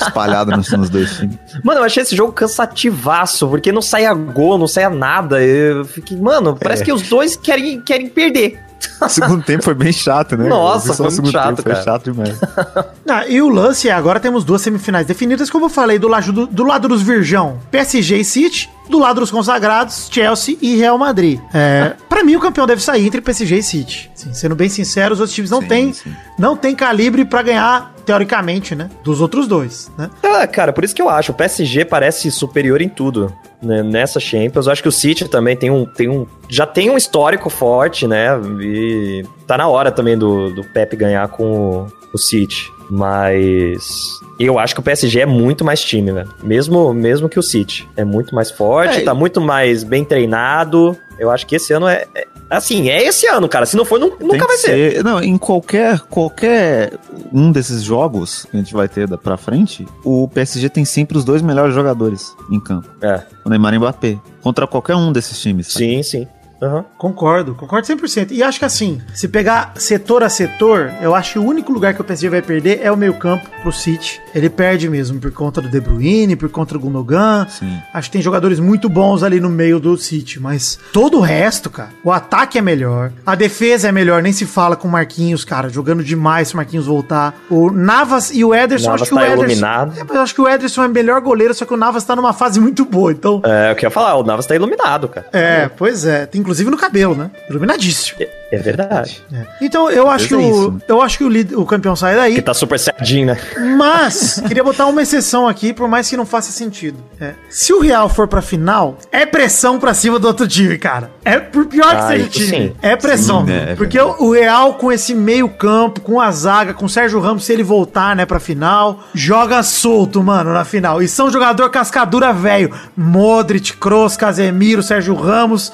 [0.00, 1.36] espalhado nos, nos dois times.
[1.64, 5.42] Mano, eu achei esse jogo cansativaço, porque não saia gol, não saia nada.
[5.42, 6.84] Eu fiquei, mano, parece É.
[6.86, 8.60] que os dois querem, querem perder.
[9.00, 10.46] O segundo tempo foi bem chato, né?
[10.46, 12.38] Nossa, foi o segundo muito chato, tempo, Foi chato demais.
[13.08, 16.32] Ah, e o lance é, agora temos duas semifinais definidas, como eu falei, do lado,
[16.32, 20.98] do, do lado dos Virgão, PSG e City, do lado dos consagrados, Chelsea e Real
[20.98, 21.40] Madrid.
[21.52, 24.10] É, para mim, o campeão deve sair entre PSG e City.
[24.14, 26.14] Sim, sendo bem sincero, os outros times não Sim, têm sim.
[26.38, 28.90] não tem calibre pra ganhar, teoricamente, né?
[29.02, 30.10] Dos outros dois, né?
[30.22, 33.32] Ah, cara, por isso que eu acho, o PSG parece superior em tudo.
[33.62, 36.26] né, Nessa Champions, eu acho que o City também tem um, tem um.
[36.48, 38.28] Já tem um histórico forte, né?
[38.60, 42.70] E tá na hora também do, do Pep ganhar com o, o City.
[42.90, 46.28] Mas eu acho que o PSG é muito mais time, velho.
[46.42, 47.88] Mesmo, mesmo que o City.
[47.96, 49.00] É muito mais forte, É.
[49.02, 50.96] tá muito mais bem treinado.
[51.18, 52.06] Eu acho que esse ano é.
[52.14, 53.66] é- assim, é esse ano, cara.
[53.66, 55.02] Se não for, Tem nunca vai ser.
[55.04, 56.92] Não, em qualquer, qualquer
[57.32, 61.16] um desses jogos que a gente vai ter da- pra frente, o PSG tem sempre
[61.16, 62.88] os dois melhores jogadores em campo.
[63.00, 63.22] É.
[63.44, 64.18] O Neymar e o Mbappé.
[64.42, 65.72] Contra qualquer um desses times.
[65.72, 65.84] sabe?
[65.86, 66.28] Sim, sim.
[66.62, 66.84] Aham.
[66.96, 68.30] Concordo, concordo 100%.
[68.30, 71.94] E acho que assim, se pegar setor a setor, eu acho que o único lugar
[71.94, 74.20] que o PSG vai perder é o meio campo pro City.
[74.34, 77.46] Ele perde mesmo por conta do De Bruyne, por conta do Gundogan.
[77.48, 77.78] Sim.
[77.92, 81.68] Acho que tem jogadores muito bons ali no meio do City, mas todo o resto,
[81.70, 85.44] cara, o ataque é melhor, a defesa é melhor, nem se fala com o Marquinhos,
[85.44, 87.34] cara, jogando demais se o Marquinhos voltar.
[87.50, 89.44] O Navas e o Ederson, Navas acho que o tá Ederson.
[89.44, 89.94] iluminado.
[89.98, 92.32] É, eu acho que o Ederson é melhor goleiro, só que o Navas tá numa
[92.32, 93.42] fase muito boa, então.
[93.44, 95.26] É, eu queria falar, o Navas tá iluminado, cara.
[95.32, 96.26] É, pois é.
[96.26, 97.30] Tem inclusive no cabelo, né?
[97.48, 98.18] Iluminadíssimo.
[98.20, 99.22] É, é verdade.
[99.32, 99.46] É.
[99.62, 100.78] Então eu acho que é o, isso, né?
[100.86, 102.34] eu acho que o, o campeão sai daí.
[102.34, 103.38] Que tá super certinho, né?
[103.76, 106.98] Mas queria botar uma exceção aqui, por mais que não faça sentido.
[107.20, 111.10] É, se o Real for pra final, é pressão pra cima do outro time, cara.
[111.24, 112.48] É por pior que Ah, seja o isso time.
[112.68, 112.72] sim.
[112.82, 113.40] É pressão.
[113.40, 116.84] Sim, né, é porque o, o Real com esse meio campo, com a zaga, com
[116.84, 121.02] o Sérgio Ramos, se ele voltar, né, pra final, joga solto, mano, na final.
[121.02, 122.70] E são jogador cascadura velho.
[122.96, 125.72] Modric, Kroos, Casemiro, Sérgio Ramos.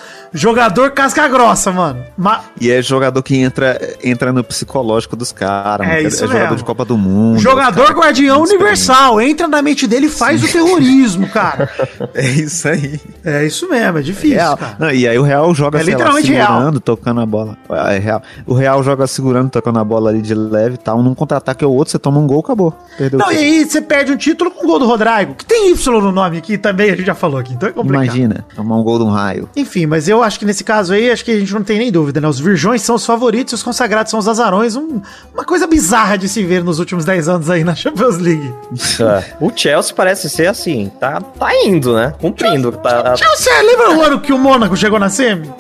[0.61, 2.05] Jogador casca grossa, mano.
[2.19, 5.87] Ma- E é jogador que entra, entra no psicológico dos caras.
[5.89, 6.09] É mano.
[6.09, 6.57] isso é jogador mesmo.
[6.57, 7.39] de Copa do Mundo.
[7.41, 9.21] Jogador guardião universal.
[9.21, 11.71] Entra na mente dele e faz o terrorismo, cara.
[12.15, 13.01] É isso aí.
[13.25, 14.77] É isso mesmo, é difícil, cara.
[14.79, 16.49] Não, e aí o Real joga É sei lá, literalmente real.
[16.53, 17.57] segurando, tocando a bola.
[17.89, 18.23] É real.
[18.47, 21.03] O Real joga segurando, tocando a bola ali de leve e tal.
[21.03, 22.77] Num contra-ataque ou outro, você toma um gol, acabou.
[22.99, 25.45] Perdeu Não, o e aí você perde um título com o gol do Rodrigo, que
[25.45, 28.05] tem Y no nome aqui também, a gente já falou aqui, então é complicado.
[28.05, 29.49] Imagina, tomar um gol de um raio.
[29.57, 31.93] Enfim, mas eu acho que nesse caso aí, acho que a gente não tem nem
[31.93, 32.27] dúvida, né?
[32.29, 34.75] Os virgões são os favoritos e os consagrados são os azarões.
[34.77, 35.01] Um-
[35.33, 38.53] uma coisa bizarra de se ver nos últimos 10 anos aí na Champions League.
[39.01, 39.25] É.
[39.41, 42.13] O Chelsea parece ser assim, tá, tá indo, né?
[42.21, 42.71] Cumprindo.
[42.73, 45.51] Tá, Chelsea, lembra o ano que o Mônaco chegou na semi?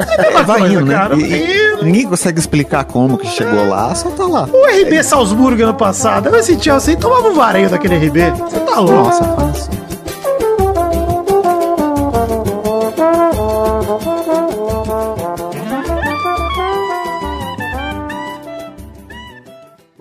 [0.00, 0.94] É a mesma Vai coisa, indo, né?
[0.94, 1.14] cara.
[1.16, 4.48] E- e E- ninguém consegue explicar como que chegou lá, só tá lá.
[4.52, 8.30] O RB Salzburgo ano passado, esse Chelsea aí tomava um vareio daquele RB.
[8.30, 8.92] Você tá louco.
[9.08, 9.87] Nossa, fácil.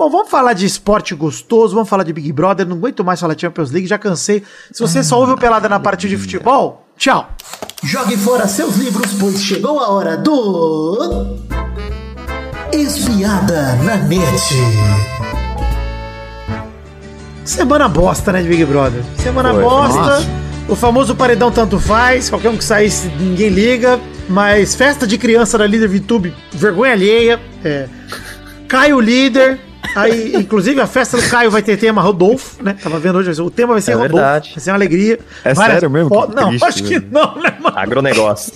[0.08, 3.34] Bom, vamos falar de esporte gostoso, vamos falar de Big Brother, não aguento mais falar
[3.34, 4.42] de Champions League, já cansei.
[4.72, 7.30] Se você só ouve o Pelada na partida de futebol, tchau.
[7.84, 11.36] Jogue fora seus livros, pois chegou a hora do.
[12.72, 14.32] Espiada na net.
[17.44, 19.04] Semana bosta, né, de Big Brother?
[19.18, 20.00] Semana Foi, bosta.
[20.00, 20.28] nossa.
[20.70, 24.00] O famoso paredão tanto faz, qualquer um que saísse, ninguém liga.
[24.30, 27.42] Mas festa de criança da líder VTube, vergonha alheia.
[27.62, 27.90] É.
[28.70, 29.67] Caio líder.
[29.96, 32.76] Aí, inclusive, a festa do Caio vai ter tema Rodolfo, né?
[32.82, 34.16] Tava vendo hoje, o tema vai ser É Rodolfo.
[34.16, 34.52] verdade.
[34.56, 35.20] Vai ser uma alegria.
[35.44, 36.10] É sério mesmo?
[36.10, 37.08] fo- Não, triste, acho que velho.
[37.12, 37.78] não, né, mano?
[37.78, 38.54] Agronegócio.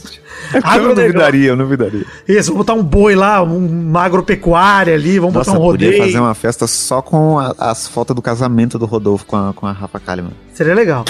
[0.54, 1.06] Eu não Agronegócio.
[1.08, 2.06] duvidaria, eu não duvidaria.
[2.28, 5.88] Isso, vamos botar um boi lá, um- uma agropecuária ali, vamos Nossa, botar um podia
[5.90, 6.04] rodeio.
[6.06, 9.66] fazer uma festa só com a- as fotos do casamento do Rodolfo com a, com
[9.68, 10.34] a Rafa Kalimann.
[10.54, 11.06] Seria legal.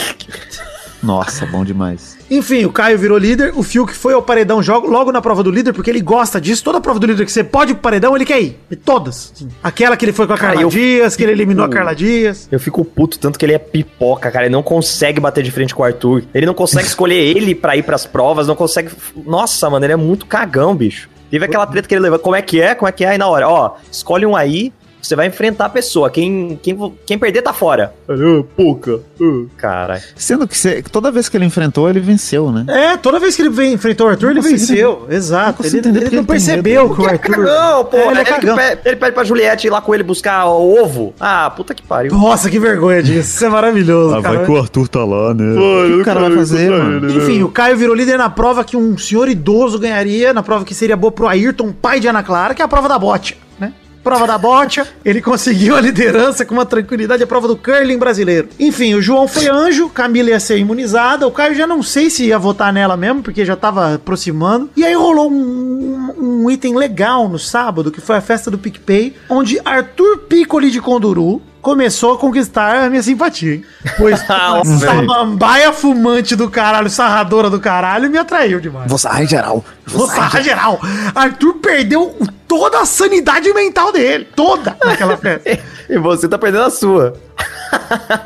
[1.01, 2.17] Nossa, bom demais.
[2.29, 5.49] Enfim, o Caio virou líder, o Fiuk foi ao paredão jogo, logo na prova do
[5.49, 6.63] líder, porque ele gosta disso.
[6.63, 8.59] Toda prova do líder que você pode ir pro paredão, ele quer ir.
[8.69, 9.33] E todas.
[9.35, 9.49] assim.
[9.63, 12.47] Aquela que ele foi com a Cara, Carla Dias, que ele eliminou a Carla Dias.
[12.51, 14.45] Eu fico puto tanto que ele é pipoca, cara.
[14.45, 16.23] Ele não consegue bater de frente com o Arthur.
[16.33, 18.91] Ele não consegue escolher ele pra ir pras provas, não consegue.
[19.25, 21.09] Nossa, mano, ele é muito cagão, bicho.
[21.31, 22.19] Teve aquela treta que ele levou.
[22.19, 22.75] Como é que é?
[22.75, 23.09] Como é que é?
[23.09, 26.09] Aí na hora, ó, escolhe um aí, você vai enfrentar a pessoa.
[26.09, 27.93] Quem, quem, quem perder tá fora.
[28.55, 28.99] Pouca.
[29.57, 30.01] Caralho.
[30.15, 32.65] Sendo que você- toda vez que ele enfrentou, ele venceu, né?
[32.67, 35.07] É, toda vez que ele vem, enfrentou o Arthur, ele consigo venceu.
[35.09, 35.65] Exato.
[35.65, 37.35] Ele, ele não ele tem percebeu que o Arthur.
[37.35, 37.97] Cagão, pô.
[37.97, 38.55] É, ele é ele, que cagão.
[38.55, 41.13] pede, ele pede pra Juliette ir lá com ele buscar o ovo.
[41.19, 42.11] Ah, puta que pariu.
[42.13, 43.35] Nossa, que vergonha disso.
[43.35, 44.49] Isso é maravilhoso, cara.
[44.51, 45.53] o Arthur tá lá, né?
[45.53, 47.09] o que o cara vai fazer, mano?
[47.11, 50.73] Enfim, o Caio virou líder na prova que um senhor idoso ganharia, na prova que
[50.73, 53.41] seria boa pro Ayrton, pai de Ana Clara, que é a prova da bote, né?
[54.03, 58.49] Prova da bote, ele conseguiu a liderança com uma tranquilidade, a prova do curling brasileiro.
[58.59, 62.25] Enfim, o João foi anjo, Camila ia ser imunizada, o Caio já não sei se
[62.25, 64.69] ia votar nela mesmo, porque já tava aproximando.
[64.75, 65.35] E aí rolou um,
[66.17, 70.71] um- um item legal no sábado, que foi a festa do PicPay, onde Arthur Piccoli
[70.71, 73.63] de Conduru começou a conquistar a minha simpatia, hein?
[73.97, 78.89] Pois Ah, samambaia fumante do caralho, sarradora do caralho, me atraiu demais.
[78.89, 79.63] Vou sair geral.
[79.85, 80.79] Vou sarrar geral.
[81.13, 82.15] Arthur perdeu
[82.51, 84.27] toda a sanidade mental dele.
[84.35, 85.57] Toda naquela festa.
[85.89, 87.13] E você tá perdendo a sua.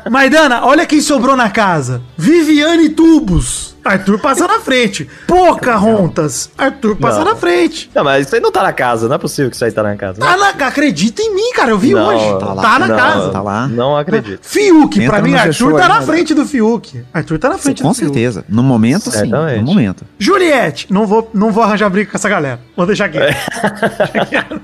[0.08, 2.00] Maidana, olha quem sobrou na casa.
[2.16, 3.75] Viviane Tubos.
[3.86, 5.08] Arthur passa na frente.
[5.26, 6.50] Pocahontas.
[6.56, 7.26] Arthur passa Não.
[7.26, 7.90] na frente.
[7.94, 9.08] Não, mas isso aí não tá na casa.
[9.08, 10.20] Não é possível que isso aí tá na casa.
[10.20, 11.70] Tá na, acredita em mim, cara.
[11.70, 12.24] Eu vi Não, hoje.
[12.38, 12.78] tá Tá, lá.
[12.78, 13.28] na Não, casa.
[13.30, 13.66] Tá lá.
[13.68, 14.40] Não acredito.
[14.42, 17.02] Fiuk, Entra pra mim, Arthur tá aí, na frente do Fiuk.
[17.12, 18.06] Arthur tá na frente Com do Fiuk.
[18.12, 18.44] certeza.
[18.48, 19.26] No momento, sim.
[19.26, 20.04] No momento.
[20.18, 22.60] Juliette, não vou, não vou arranjar briga com essa galera.
[22.76, 23.18] Vou deixar aqui.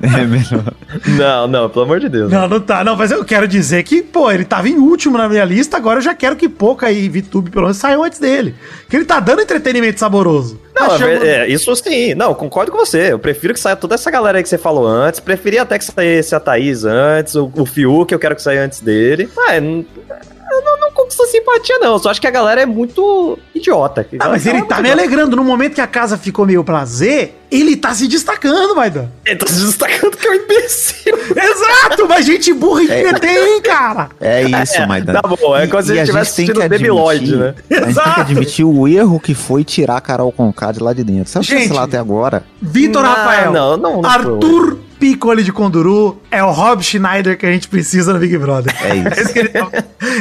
[0.02, 0.64] É melhor.
[1.06, 2.30] Não, não, pelo amor de Deus.
[2.30, 2.82] Não, não tá.
[2.84, 5.98] Não, mas eu quero dizer que, pô, ele tava em último na minha lista, agora
[5.98, 8.54] eu já quero que Poca e VTube, pelo menos, saiam antes dele.
[8.88, 10.60] Que ele tá dando entretenimento saboroso.
[10.78, 12.14] Não, Tá é chamando- é, isso sim.
[12.14, 13.12] Não, concordo com você.
[13.12, 15.20] Eu prefiro que saia toda essa galera aí que você falou antes.
[15.20, 18.80] Preferia até que saísse a Thaís antes, o, o Fiuk, eu quero que saia antes
[18.80, 19.28] dele.
[19.36, 21.92] Mas eu não, não conquistou simpatia, não.
[21.94, 24.06] Eu só acho que a galera é muito idiota.
[24.18, 25.36] Ah, mas ele tá me alegrando.
[25.36, 29.06] No momento que a casa ficou meio prazer, ele tá se destacando, Maidan.
[29.26, 31.18] Ele tá se destacando que é um imbecil.
[31.36, 34.08] Exato, mas gente burra e tem, cara.
[34.20, 35.20] É isso, Maidana.
[35.20, 37.54] tá bom, é como se a gente tivesse tem que assistindo Baby Lloyd, né?
[37.70, 38.14] A gente tem Exato.
[38.14, 41.30] que admitir o erro que foi tirar a Carol Conká de lá de dentro.
[41.30, 42.42] Sabe o que Gente, sei lá até agora?
[42.60, 43.52] Vitor Rafael.
[43.52, 48.12] não, não, não Arthur Piccoli de Conduru é o Rob Schneider que a gente precisa
[48.12, 48.72] no Big Brother.
[48.84, 49.32] É isso.
[49.34, 49.68] que ele, tá,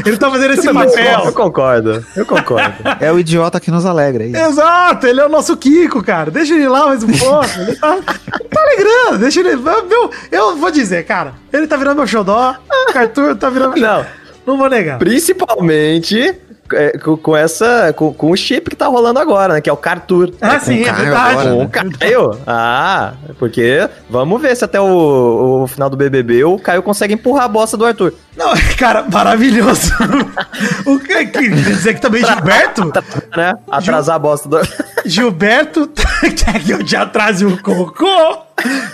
[0.04, 1.32] ele tá fazendo esse Eu papel.
[1.34, 2.74] concordo, eu concordo.
[3.00, 4.24] É o idiota que nos alegra.
[4.24, 4.38] É isso.
[4.38, 6.32] Exato, ele é o nosso Kiko, cara.
[6.32, 7.46] Deixa ele lá mais pouco.
[7.60, 9.56] Ele tá, ele tá alegrando, deixa ele.
[9.56, 12.56] Meu, eu vou dizer, cara, ele tá virando meu xodó.
[12.70, 14.06] O Arthur tá virando meu Não.
[14.46, 14.98] Não vou negar.
[14.98, 16.36] Principalmente
[16.74, 17.94] é, com, com essa.
[17.94, 19.62] Com, com o chip que tá rolando agora, né?
[19.62, 20.34] Que é o Cartur.
[20.42, 21.32] Ah, sim, é verdade.
[21.32, 21.66] agora, Com né?
[21.66, 22.38] o Caio?
[22.48, 27.46] Ah, porque vamos ver se até o, o final do BBB o Caio consegue empurrar
[27.46, 28.14] a bosta do Arthur.
[28.36, 29.92] Não, cara, maravilhoso.
[30.86, 32.92] o que, que quer dizer que também Gilberto?
[33.36, 33.54] Né?
[33.70, 34.58] Atrasar a bosta do
[35.06, 35.88] Gilberto
[36.66, 38.38] que eu te atrase o cocô?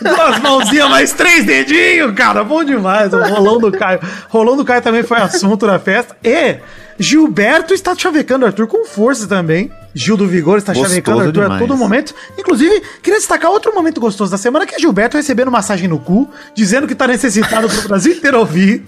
[0.02, 3.12] Duas mãozinhas, mais três dedinhos, cara, bom demais.
[3.14, 4.00] O rolão do Caio.
[4.30, 6.16] Rolão do Caio também foi assunto na festa.
[6.24, 6.58] E
[7.00, 9.72] Gilberto está chavecando o Arthur com força também.
[9.94, 11.62] Gil do Vigor está Gostoso chavecando o Arthur a demais.
[11.62, 12.14] todo momento.
[12.38, 16.30] Inclusive, queria destacar outro momento gostoso da semana, que é Gilberto recebendo massagem no cu,
[16.56, 18.86] dizendo que tá necessitado pro Brasil inteiro ouvir.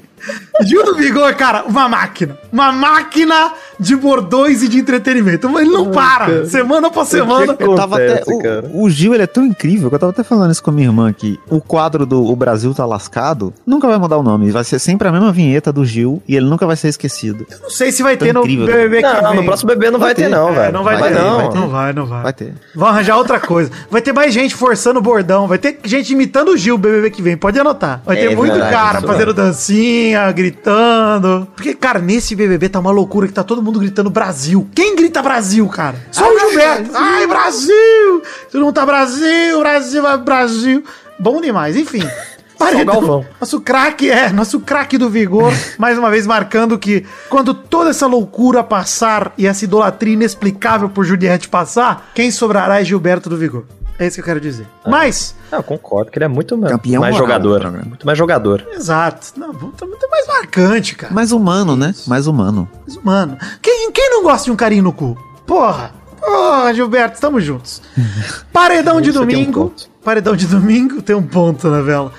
[0.61, 2.37] Gil do Vigor, cara, uma máquina.
[2.51, 5.47] Uma máquina de bordões e de entretenimento.
[5.59, 6.45] Ele não para.
[6.45, 7.55] Semana após semana.
[7.55, 8.71] que Eu tava Acontece, até, o- cara.
[8.73, 10.87] o, Gil, ele é tão incrível que eu tava até falando isso com a minha
[10.87, 11.39] irmã aqui.
[11.49, 14.51] O quadro do O Brasil tá lascado nunca vai mudar o nome.
[14.51, 17.45] Vai ser sempre a mesma vinheta do Gil e ele nunca vai ser esquecido.
[17.61, 18.65] Não sei se vai Tá ter no incrível?
[18.67, 19.39] BBB Não, que não, vem.
[19.39, 20.29] no próximo bebê não vai, Vai ter, ter.
[20.29, 20.73] não, É, velho.
[20.73, 21.37] não vai, Vai ter, ter, não.
[21.37, 21.57] vai ter.
[21.59, 22.23] Não vai, não vai.
[22.23, 22.53] Vai ter.
[22.75, 23.71] Vão arranjar outra coisa.
[23.89, 25.47] Vai ter mais gente forçando o bordão.
[25.47, 27.37] Vai ter gente imitando o Gil, o BBB que vem.
[27.37, 28.01] Pode anotar.
[28.05, 31.47] Vai ter É muito verdade, cara fazendo dancinha, gritando.
[31.55, 34.67] Porque, cara, nesse BBB tá uma loucura que tá todo mundo gritando Brasil.
[34.73, 35.95] Quem grita Brasil, cara?
[36.11, 36.91] Só o Gilberto.
[36.93, 38.23] Ai, Brasil!
[38.51, 40.83] Todo mundo tá Brasil, Brasil, vai Brasil.
[41.19, 41.75] Bom demais.
[41.75, 42.03] Enfim.
[42.85, 43.25] Galvão.
[43.39, 48.05] Nosso craque, é, nosso craque do vigor, mais uma vez marcando que quando toda essa
[48.05, 53.63] loucura passar e essa idolatria inexplicável por Juliette passar, quem sobrará é Gilberto do Vigor.
[53.99, 54.65] É isso que eu quero dizer.
[54.87, 57.71] Mas, Ah, eu concordo que ele é muito Campeão mais moral jogador.
[57.85, 58.65] Muito mais jogador.
[58.71, 59.33] exato.
[59.35, 61.13] Não, tá muito mais marcante, cara.
[61.13, 61.93] Mais humano, né?
[62.07, 62.67] Mais humano.
[62.87, 65.17] Mas, mano, quem, quem não gosta de um carinho no cu?
[65.45, 65.91] Porra!
[66.21, 67.81] Porra, Gilberto, estamos juntos.
[68.53, 69.69] Paredão de um domingo.
[69.69, 69.89] ponto.
[70.03, 72.11] Paredão de domingo, tem um ponto na vela.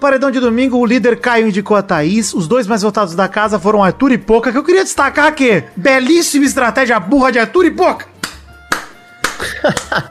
[0.00, 2.32] Paredão de domingo, o líder Caio indicou a Thaís.
[2.32, 5.64] Os dois mais votados da casa foram Arthur e Poca, que eu queria destacar que
[5.76, 8.06] belíssima estratégia burra de Arthur e Poca.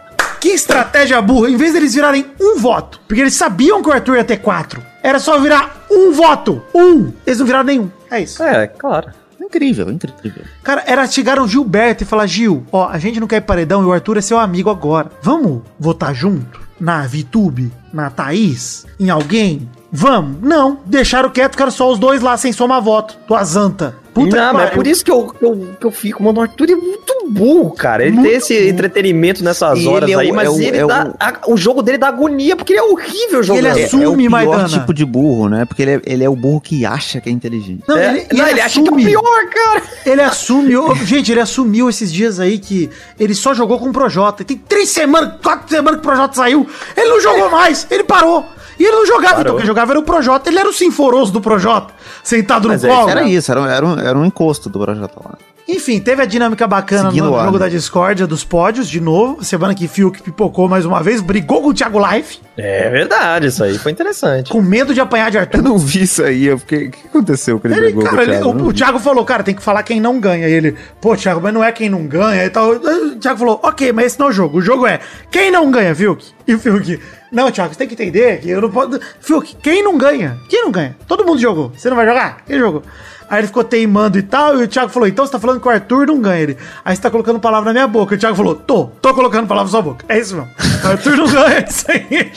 [0.40, 1.50] que estratégia burra.
[1.50, 4.84] Em vez deles virarem um voto, porque eles sabiam que o Arthur ia ter quatro,
[5.04, 6.62] era só virar um voto.
[6.74, 7.12] Um.
[7.26, 7.92] Eles não viraram nenhum.
[8.10, 8.42] É isso.
[8.42, 9.12] É, claro.
[9.42, 10.44] Incrível, incrível.
[10.64, 13.82] Cara, era chegar um Gilberto e falar, Gil, ó, a gente não quer ir paredão
[13.82, 15.12] e o Arthur é seu amigo agora.
[15.24, 16.62] Vamos votar junto?
[16.80, 17.72] Na VTube?
[17.92, 18.86] Na Thaís?
[19.00, 19.68] Em alguém?
[19.92, 20.42] Vamos?
[20.42, 20.80] Não.
[20.86, 23.18] Deixaram quieto, ficaram só os dois lá sem somar voto.
[23.28, 23.96] Tua zanta.
[24.26, 26.42] Puta não, mas é por isso que eu, que eu, que eu fico, mano, o
[26.44, 28.04] Arthur é muito burro, cara.
[28.04, 28.70] Ele Muito tem esse burro.
[28.70, 31.14] entretenimento nessas horas ele é o- aí, mas é o- ele é o- dá.
[31.20, 33.66] a- o jogo dele dá agonia, porque ele é horrível jogando.
[33.68, 34.68] Ele É, Assume, é o pior Maidana.
[34.68, 35.66] tipo de burro, né?
[35.66, 37.84] Porque ele é, ele é o burro que acha que é inteligente.
[37.88, 39.84] Não, É, ele, não, ele ele acha que é o assume- pior, cara.
[40.06, 44.44] Ele assumiu, gente, ele assumiu esses dias aí que ele só jogou com o Projota.
[44.44, 46.66] Tem três semanas, quatro semanas que o Projota saiu.
[46.98, 48.46] Ele não jogou mais, ele parou.
[48.80, 49.42] E ele não jogava, Parou.
[49.42, 50.50] então quem jogava era o Projota.
[50.50, 53.10] Ele era o sinforoso do Projota, sentado Mas no é, colo.
[53.10, 55.38] era isso, era, um- era, um, era um encosto do projeto lá.
[55.72, 57.60] Enfim, teve a dinâmica bacana Seguindo no jogo né?
[57.60, 59.44] da discórdia dos pódios, de novo.
[59.44, 63.64] Semana que Fiuk pipocou mais uma vez, brigou com o Thiago Life, É verdade, isso
[63.64, 64.50] aí foi interessante.
[64.52, 65.62] com medo de apanhar de Eu Arthur.
[65.62, 66.88] não vi isso aí, eu fiquei.
[66.88, 68.50] O que aconteceu que ele, Ele, brigou cara, com o ele- Thiago?
[68.60, 68.74] Eu o, o.
[68.74, 70.48] Thiago falou, cara, tem que falar quem não ganha.
[70.48, 72.72] E ele, pô, Thiago, mas não é quem não ganha e tal.
[72.72, 74.58] O Thiago falou, ok, mas esse não é o jogo.
[74.58, 76.26] O jogo é quem não ganha, Fiuk?
[76.48, 77.00] E o Fiuk,
[77.32, 79.00] não, Thiago, você tem que entender que eu não posso.
[79.20, 80.36] Fiuk, quem não ganha?
[80.50, 80.96] Quem não ganha?
[81.08, 81.72] Todo mundo jogou.
[81.76, 82.38] Você não vai jogar?
[82.48, 82.82] Quem jogou?
[83.30, 85.68] Aí ele ficou teimando e tal, e o Thiago falou: então você tá falando que
[85.68, 86.58] o Arthur não ganha ele.
[86.84, 88.16] Aí você tá colocando palavra na minha boca.
[88.16, 90.06] E o Thiago falou: tô, tô colocando palavra na sua boca.
[90.10, 90.50] É isso mesmo.
[90.84, 92.32] O Arthur não ganha, isso aí.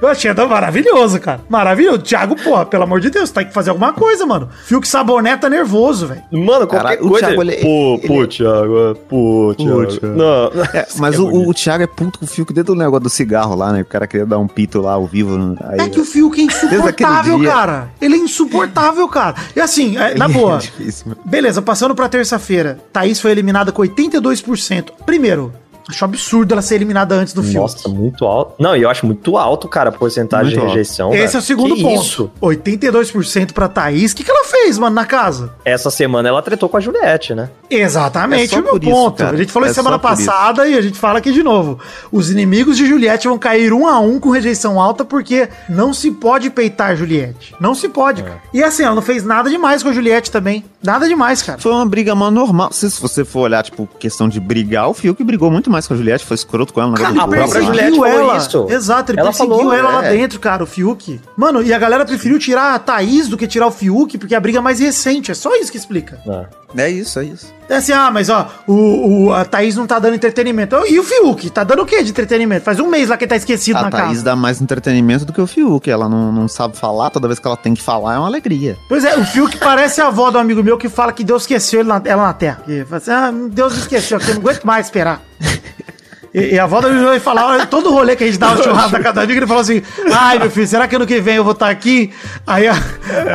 [0.00, 1.40] Eu achei tá maravilhoso, cara.
[1.48, 1.98] Maravilhoso.
[1.98, 4.48] Thiago, pô, pelo amor de Deus, tem que fazer alguma coisa, mano.
[4.64, 6.22] Fiuk Saboneta nervoso, velho.
[6.30, 7.26] Mano, qualquer Caralho, o coisa.
[7.26, 9.86] Thiago, ele- pô, pô, ele- Thiago, é, pô, Thiago.
[9.86, 10.16] Thiago.
[10.16, 11.50] Não, É, mas o, é bonito.
[11.50, 13.82] o Thiago é puto com o Fiuk dentro do negócio do cigarro lá, né?
[13.82, 15.36] O cara queria dar um pito lá ao vivo.
[15.36, 15.56] né?
[15.64, 17.88] Aí, É que o Fiuk é insuportável, cara.
[18.00, 19.34] Ele é insuportável, cara.
[19.56, 20.58] E assim, é, na É boa.
[20.58, 21.16] difícil, meu.
[21.24, 22.78] Beleza, passando pra terça-feira.
[22.92, 24.92] Thaís foi eliminada com 82%.
[25.04, 25.52] Primeiro,
[25.88, 27.56] acho absurdo ela ser eliminada antes do Fiuk.
[27.56, 28.54] Nossa, muito alto.
[28.58, 31.12] Não, e eu acho muito alto, cara, a porcentagem Muito de rejeição.
[31.14, 31.36] Esse velho.
[31.36, 32.02] é o segundo Que ponto.
[32.02, 32.30] Isso.
[32.40, 34.12] 82% pra Thaís.
[34.12, 35.52] O que, que ela fez, mano, na casa?
[35.64, 37.50] Essa semana ela tretou com a Juliette, né?
[37.70, 39.16] Exatamente É o meu isso, ponto.
[39.18, 39.34] cara.
[39.34, 40.26] a gente falou É isso semana por isso.
[40.26, 41.78] passada e a gente fala aqui de novo.
[42.12, 46.10] Os inimigos de Juliette vão cair um a um com rejeição alta porque não se
[46.10, 47.54] pode peitar Juliette.
[47.60, 48.22] Não se pode.
[48.22, 48.24] É.
[48.24, 48.42] cara.
[48.52, 50.64] E assim, ela não fez nada demais com a Juliette também.
[50.82, 51.58] Nada demais, cara.
[51.58, 52.72] Foi uma briga mal normal.
[52.72, 55.94] Se, se você for olhar, tipo, questão de brigar, o Fiuk brigou muito mais com
[55.94, 56.94] a Juliette, foi escroto com ela.
[56.96, 57.66] Cara, a própria lá.
[57.66, 58.36] Juliette perseguiu falou ela.
[58.36, 58.66] isso.
[58.70, 60.16] Exato, ele Ela perseguiu falou, ela lá é.
[60.16, 61.20] dentro, cara, o Fiuk.
[61.36, 64.40] Mano, e a galera preferiu tirar a Thaís do que tirar o Fiuk, porque a
[64.40, 65.30] briga é mais recente.
[65.30, 66.18] É só isso que explica.
[66.28, 66.46] Ah.
[66.76, 67.54] É isso, é isso.
[67.68, 70.76] É assim, ah, mas ó, o, o- a Thaís não tá dando entretenimento.
[70.86, 71.48] E o Fiuk?
[71.50, 72.64] Tá dando o quê de entretenimento?
[72.64, 74.22] Faz um mês lá que ele tá esquecido A na Thaís casa.
[74.24, 75.90] dá mais entretenimento do que o Fiuk.
[75.90, 78.76] Ela não, não sabe falar, toda vez que ela tem que falar é uma alegria.
[78.88, 81.82] Pois é, o Fiuk parece a avó do amigo meu que fala que Deus esqueceu
[81.84, 82.62] na- ela na terra.
[82.68, 85.22] E fala assim, ah, Deus esqueceu, que eu não aguento mais esperar.
[86.34, 88.62] E, e a avó meu vai falar, olha, todo rolê que a gente dá no
[88.62, 91.36] churrasco da casa amigo, ele fala assim, ai meu filho, será que ano que vem
[91.36, 92.10] eu vou estar aqui?
[92.46, 92.76] Aí, a-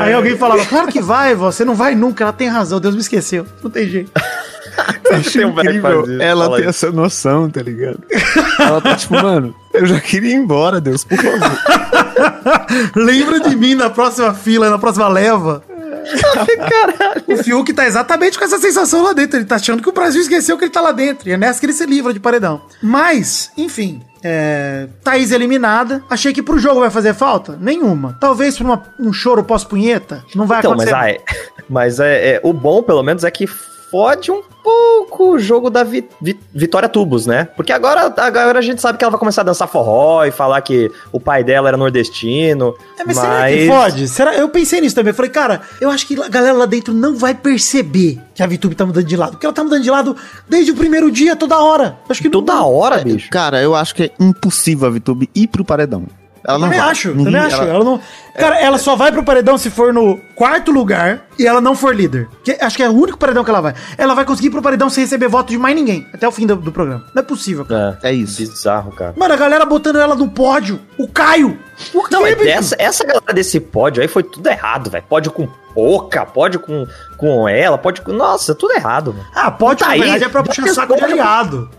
[0.04, 2.94] aí alguém falava, claro que vai, vó, você não vai nunca, ela tem razão, Deus
[2.96, 4.12] me esqueceu, não tem jeito.
[5.32, 5.54] Tem um
[6.20, 6.86] ela fala tem isso.
[6.88, 8.00] essa noção, tá ligado?
[8.60, 11.60] Ela tá tipo, mano, eu já queria ir embora, Deus, por favor.
[12.96, 15.64] Lembra de mim na próxima fila, na próxima leva.
[17.28, 19.38] O Fiuk tá exatamente com essa sensação lá dentro.
[19.38, 21.28] Ele tá achando que o Brasil esqueceu que ele tá lá dentro.
[21.30, 22.62] E é nessa que ele se livra de paredão.
[22.82, 24.02] Mas, enfim.
[24.24, 26.02] É, Thaís eliminada.
[26.10, 27.58] Achei que pro jogo vai fazer falta?
[27.60, 28.18] Nenhuma.
[28.22, 30.24] Talvez pra uma- um choro pós-punheta.
[30.34, 31.12] Não vai Então, mas, acontecer.
[31.12, 31.22] é-
[31.70, 33.46] mas é, é- o bom, pelo menos, é que
[33.94, 37.48] fode um pouco o jogo da Vi- Vi- Vitória Tubos, né?
[37.56, 40.60] Porque agora, agora a gente sabe que ela vai começar a dançar forró e falar
[40.62, 42.74] que o pai dela era nordestino.
[42.98, 44.08] É, mas, será que fode?
[44.08, 44.34] Será?
[44.34, 45.14] Eu pensei nisso também.
[45.14, 48.74] Falei, cara, eu acho que a galera lá dentro não vai perceber que a VTube
[48.74, 49.32] tá mudando de lado.
[49.34, 50.16] Porque ela tá mudando de lado
[50.50, 52.00] desde o primeiro dia, toda hora.
[52.10, 53.30] Acho que Toda não, hora, bicho.
[53.30, 56.08] Cara, eu acho que é impossível a VTube ir pro paredão.
[56.46, 56.90] Ela não também vai.
[56.90, 57.56] acho, Ninguém- também acho.
[57.56, 58.02] ela- Ela não...
[58.38, 61.96] Cara, ela só vai pro paredão se for no quarto lugar e ela não for
[61.96, 62.28] líder.
[62.44, 63.76] Que, acho que é o único paredão que ela vai.
[63.98, 66.08] Ela vai conseguir ir pro paredão sem receber voto de mais ninguém.
[66.12, 67.06] Até o fim do, do programa.
[67.14, 68.00] Não é possível, cara.
[68.02, 68.38] É, É isso.
[68.42, 69.14] bizarro, cara.
[69.16, 70.80] Mano, a galera botando ela no pódio.
[70.98, 71.60] O Caio.
[71.92, 75.04] Por Não, é dessa, essa galera desse pódio aí foi tudo errado, velho.
[75.08, 76.86] Pódio com Poca, pódio com,
[77.18, 78.12] com ela, pódio com.
[78.14, 79.26] Nossa, tudo errado, mano.
[79.34, 81.70] Ah, pódio, na Thaís, verdade, é pra puxar saco de aliado.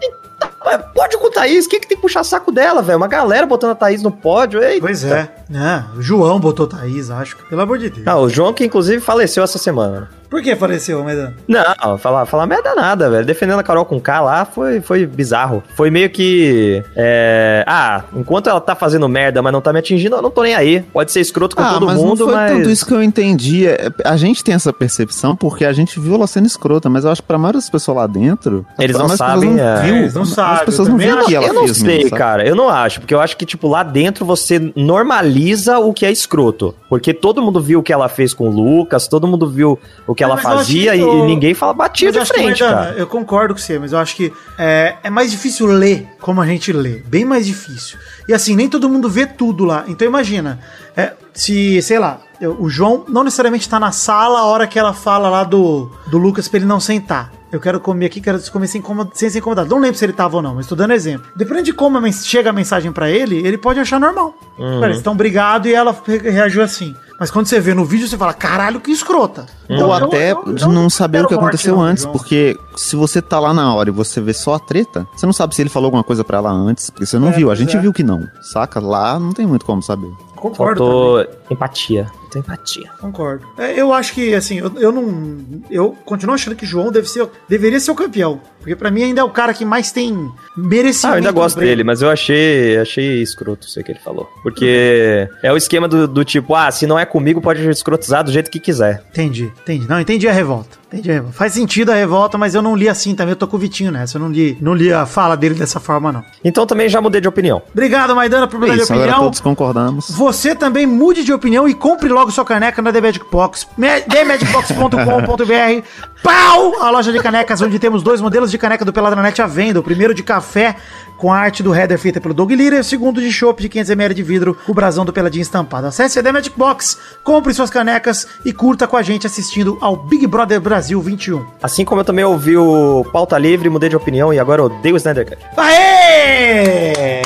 [0.41, 0.51] Mas
[0.95, 2.97] Pódio com Thaís, quem que tem que puxar saco dela, velho?
[2.99, 4.63] Uma galera botando a Thaís no pódio.
[4.63, 4.81] Eita.
[4.81, 5.29] Pois é.
[5.53, 5.85] é.
[5.97, 7.37] O João botou Thaís, acho.
[7.49, 8.07] Pelo amor de Deus.
[8.07, 10.09] Ah, o João que inclusive faleceu essa semana.
[10.35, 11.33] Por que faleceu, Maidana?
[11.47, 13.25] Não, falar, falar merda nada, velho.
[13.25, 15.63] Defendendo a Carol com K lá foi, foi bizarro.
[15.77, 16.83] Foi meio que.
[16.97, 20.43] é, ah, enquanto ela tá fazendo merda, mas não tá me atingindo, eu não tô
[20.43, 20.81] nem aí.
[20.93, 22.53] Pode ser escroto com Ah, todo mas mundo, não foi mas.
[22.53, 23.69] tanto isso que eu entendi.
[23.69, 27.13] É, A gente tem essa percepção porque a gente viu ela sendo escrota, mas eu
[27.13, 28.67] acho que pra maioria das pessoas lá dentro...
[28.77, 29.83] Eles não sabem, pessoas é.
[29.85, 30.25] viu, Eles não
[30.55, 32.47] As pessoas não viram o que ela eu não fez sei, mesmo, cara.
[32.47, 33.01] Eu não acho.
[33.01, 36.75] Porque eu acho que, tipo, lá dentro você normaliza o que é escroto.
[36.89, 40.15] Porque todo mundo viu o que ela fez com o Lucas, todo mundo viu o
[40.15, 42.95] que É, ela fazia que e, eu- e ninguém fala batia de que, frente, cara.
[42.97, 46.47] Eu concordo com você, mas eu acho que é, é mais difícil ler como a
[46.47, 47.03] gente lê.
[47.07, 47.99] Bem mais difícil.
[48.29, 49.85] E assim, nem todo mundo vê tudo lá.
[49.89, 50.61] Então imagina,
[50.97, 54.79] é, se, sei lá, eu- o João não necessariamente tá na sala a hora que
[54.79, 57.33] ela fala lá do, do Lucas pra ele não sentar.
[57.55, 59.69] Eu quero comer aqui, quero comer sem, incomod- sem ser incomodado.
[59.71, 61.27] Não lembro se ele tava ou não, mas tô dando exemplo.
[61.37, 64.35] Dependendo de como chega a mensagem pra ele, ele pode achar normal.
[64.59, 64.75] Uhum.
[64.81, 66.95] Pera, eles estão brigados e ela re- reagiu assim.
[67.21, 69.47] Mas quando você vê no vídeo, você fala, caralho, que escrota.
[69.71, 72.03] Então, Ou eu- até eu- de eu não saber o que morte, aconteceu não, antes,
[72.03, 72.13] João.
[72.13, 75.33] porque se você tá lá na hora e você vê só a treta, você não
[75.33, 77.53] sabe se ele falou alguma coisa pra ela antes, porque você não É, viu.
[77.53, 77.81] A gente é.
[77.81, 78.81] viu que não, saca?
[78.81, 80.11] Lá não tem muito como saber.
[80.35, 80.81] Concordo.
[80.85, 82.09] Faltou empatia.
[82.35, 82.91] Faltou empatia.
[83.01, 83.47] Concordo.
[83.59, 85.45] É, eu acho que, assim, eu, eu não.
[85.71, 88.41] Eu continuo achando que João deve ser, deveria ser o campeão.
[88.59, 91.07] Porque pra mim ainda é o cara que mais tem merecimento.
[91.07, 94.27] Ah, eu ainda gosto dele, mas eu achei, achei escroto isso que ele falou.
[94.43, 98.33] Porque é o esquema do, do tipo, ah, se não é comigo, pode escrotizar do
[98.33, 99.05] jeito que quiser.
[99.11, 99.87] Entendi, entendi.
[99.87, 100.79] Não, entendi a revolta.
[100.87, 101.37] Entendi a revolta.
[101.37, 103.33] Faz sentido a revolta, mas eu não li assim também.
[103.33, 104.17] Eu tô com o Vitinho nessa.
[104.17, 106.25] Eu não li, não li a fala dele dessa forma, não.
[106.43, 107.61] Então também já mudei de opinião.
[107.71, 109.25] Obrigado, Maidana, por mudar É de isso, agora opinião.
[109.27, 110.09] todos concordamos.
[110.11, 113.67] Você também mude de opinião e compre logo sua caneca na The Magic Box.
[114.11, 115.87] TheMagicBox.com.br
[116.23, 116.83] Pau!
[116.83, 119.81] A loja de canecas onde temos dois modelos de caneca do Peladranet à venda.
[119.81, 120.77] O primeiro de café
[121.17, 123.69] com a arte do header feita pelo Doug Lira e o segundo de chopp de
[123.69, 125.87] 500ml de vidro com o brasão do Peladinho estampado.
[125.87, 129.97] Acesse a The Magic Box, compre suas canecas e curta com a gente assistindo ao
[129.97, 131.45] Big Brother Brasil 21.
[131.63, 134.95] Assim como eu também ouvi o Pauta Livre, mudei de opinião e agora eu odeio
[134.95, 135.39] o Snyder Cut.
[135.57, 137.23] Aê!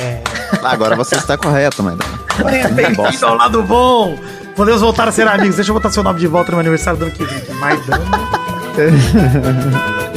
[0.63, 2.19] Agora você está correto, Maidana.
[2.75, 4.17] Bem-vindo ao lado bom!
[4.59, 5.55] Podemos voltar a ser amigos.
[5.55, 7.55] Deixa eu botar seu nome de volta no meu aniversário do ano que vem.
[7.61, 8.05] Maidana.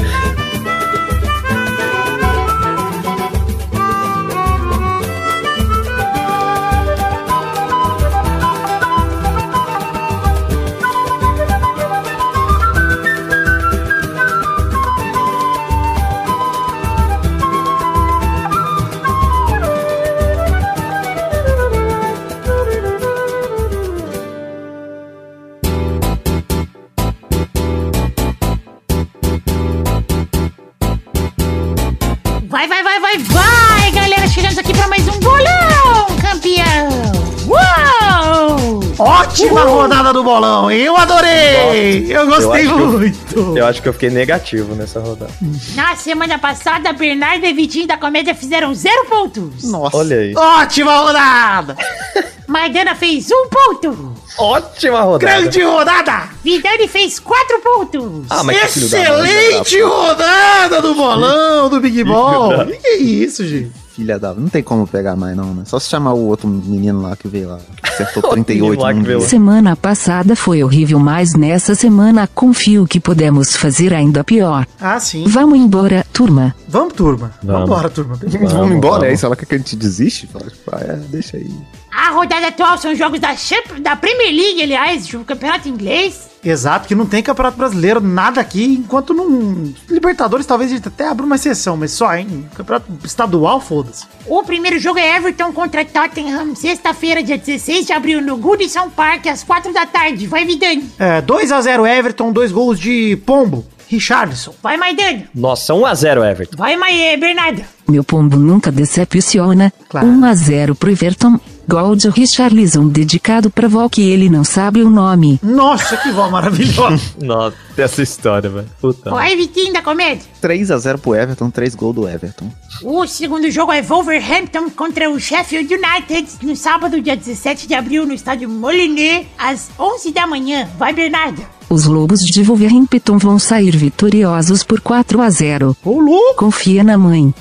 [40.12, 40.82] rodada do bolão, hein?
[40.82, 42.06] eu adorei!
[42.10, 43.58] Eu gostei Eu que eu- muito!
[43.58, 45.32] Eu acho que eu fiquei negativo nessa rodada.
[45.76, 49.64] Na semana passada, Bernardo e Vitinho da Comédia fizeram zero pontos.
[49.64, 49.98] Nossa.
[49.98, 50.36] Olha aí.
[50.36, 51.78] Ótima rodada!
[52.48, 54.14] Maidana fez um ponto.
[54.38, 55.40] Ótima rodada.
[55.40, 56.30] Grande rodada!
[56.44, 58.26] Vidani fez quatro pontos.
[58.30, 62.66] Ah, mãe, Excelente rodada do bolão do Big Ball!
[62.66, 63.72] Que que é isso, gente?
[63.96, 64.34] Filha da...
[64.34, 65.64] Não tem como pegar mais, não, né?
[65.66, 67.60] Só se chamar o outro menino lá que veio lá.
[67.82, 69.26] Que acertou Outro 38 menino lá num que veio dia.
[69.26, 69.30] lá.
[69.30, 74.66] Semana passada foi horrível, mas nessa semana confio que podemos fazer ainda pior.
[74.80, 75.26] Ah, sim.
[75.28, 76.56] Vamos embora, turma.
[76.68, 77.32] Vamos, turma.
[77.44, 77.62] Vamos.
[77.70, 78.16] Vambora, turma.
[78.16, 79.04] Vamos, embora, vamos.
[79.04, 79.26] é isso?
[79.26, 80.28] Ela quer que a gente desiste?
[80.28, 81.52] Fala, tipo, ah, é, deixa aí.
[81.92, 83.36] A rodada atual são jogos da,
[83.82, 86.31] da Premier League, aliás, o campeonato inglês.
[86.44, 89.72] Exato, que não tem campeonato brasileiro, nada aqui, enquanto não.
[89.90, 92.50] Libertadores talvez a gente até abra uma exceção, mas só, hein?
[92.56, 94.06] Campeonato estadual, foda-se.
[94.26, 99.28] O primeiro jogo é Everton contra Tottenham, sexta-feira, dia 16 de abril, no Goodison Park,
[99.28, 100.26] às 4 da tarde.
[100.26, 100.90] Vai, Vidani.
[100.98, 104.54] É, 2x0 Everton, dois gols de Pombo, Richardson.
[104.64, 105.24] Vai, Maidana.
[105.36, 106.58] Nossa, 1x0 Everton.
[106.58, 107.66] Vai, Maia, Bernarda.
[107.90, 109.74] Meu pombo nunca decepciona.
[109.90, 110.08] Claro.
[110.08, 111.38] 1 a 0 pro Everton.
[111.68, 115.40] Gol de Richarlison dedicado pra vó que ele não sabe o nome.
[115.44, 117.02] Nossa, que voz maravilhosa.
[117.22, 118.68] Nossa, essa história, velho.
[118.82, 119.10] Puta.
[119.10, 120.24] Vai, Vitinho da Comédia.
[120.42, 122.52] 3x0 pro Everton, 3 gols do Everton.
[122.84, 128.06] O segundo jogo é Wolverhampton contra o Sheffield United, no sábado, dia 17 de abril,
[128.06, 130.68] no estádio Molineux, às 11 da manhã.
[130.78, 131.61] Vai, Bernarda.
[131.72, 135.76] Os Lobos de Wolverhampton vão sair vitoriosos por 4 a 0.
[135.86, 136.36] Ô, louco.
[136.36, 137.34] Confia na mãe.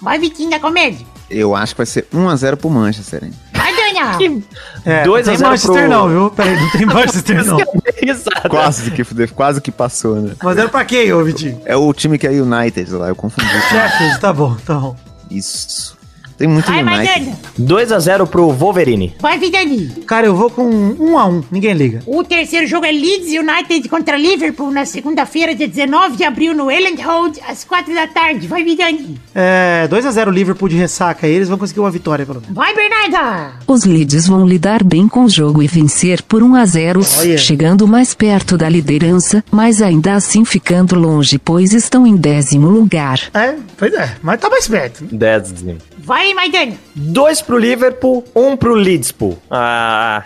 [0.00, 1.04] Vai, Vitinho da Comédia.
[1.28, 3.32] Eu acho que vai ser 1x0 pro Manchester, hein?
[3.52, 4.42] Vai, Daniel.
[4.84, 6.30] É, Dois não a tem zero Manchester pro- não, viu?
[6.30, 7.58] Peraí, não tem Manchester não.
[8.00, 8.48] Exato.
[8.48, 9.04] Quase que,
[9.34, 10.34] quase que passou, né?
[10.42, 11.60] Mas era pra quem, ô Vitinho?
[11.66, 13.46] É o time que é United lá, eu confundi.
[13.68, 14.96] Sheffield, tá bom, tá bom.
[15.28, 15.97] Isso.
[16.38, 17.26] Tem muito Vai, United.
[17.26, 17.38] Maidana.
[17.60, 19.12] 2x0 pro Wolverine.
[19.20, 19.88] Vai, Vidani.
[20.06, 22.00] Cara, eu vou com um a um, ninguém liga.
[22.06, 26.70] O terceiro jogo é Leeds United contra Liverpool, na segunda-feira, dia 19 de abril, no
[26.70, 28.46] Elland Road, às 4 da tarde.
[28.46, 29.18] Vai, Vidani.
[29.34, 32.54] É, 2x0 Liverpool de ressaca eles vão conseguir uma vitória, pelo menos.
[32.54, 33.54] Vai, Bernarda.
[33.66, 37.36] Os Leeds vão lidar bem com o jogo e vencer por 1 a 0, Olha.
[37.38, 43.18] chegando mais perto da liderança, mas ainda assim ficando longe, pois estão em décimo lugar.
[43.34, 45.02] É, pois é, mas tá mais perto.
[45.02, 45.08] né?
[45.10, 45.54] 10.
[45.98, 46.74] Vai, Maidana.
[46.94, 49.38] 2 pro Liverpool, 1 pro Leedspool.
[49.50, 50.24] Ah,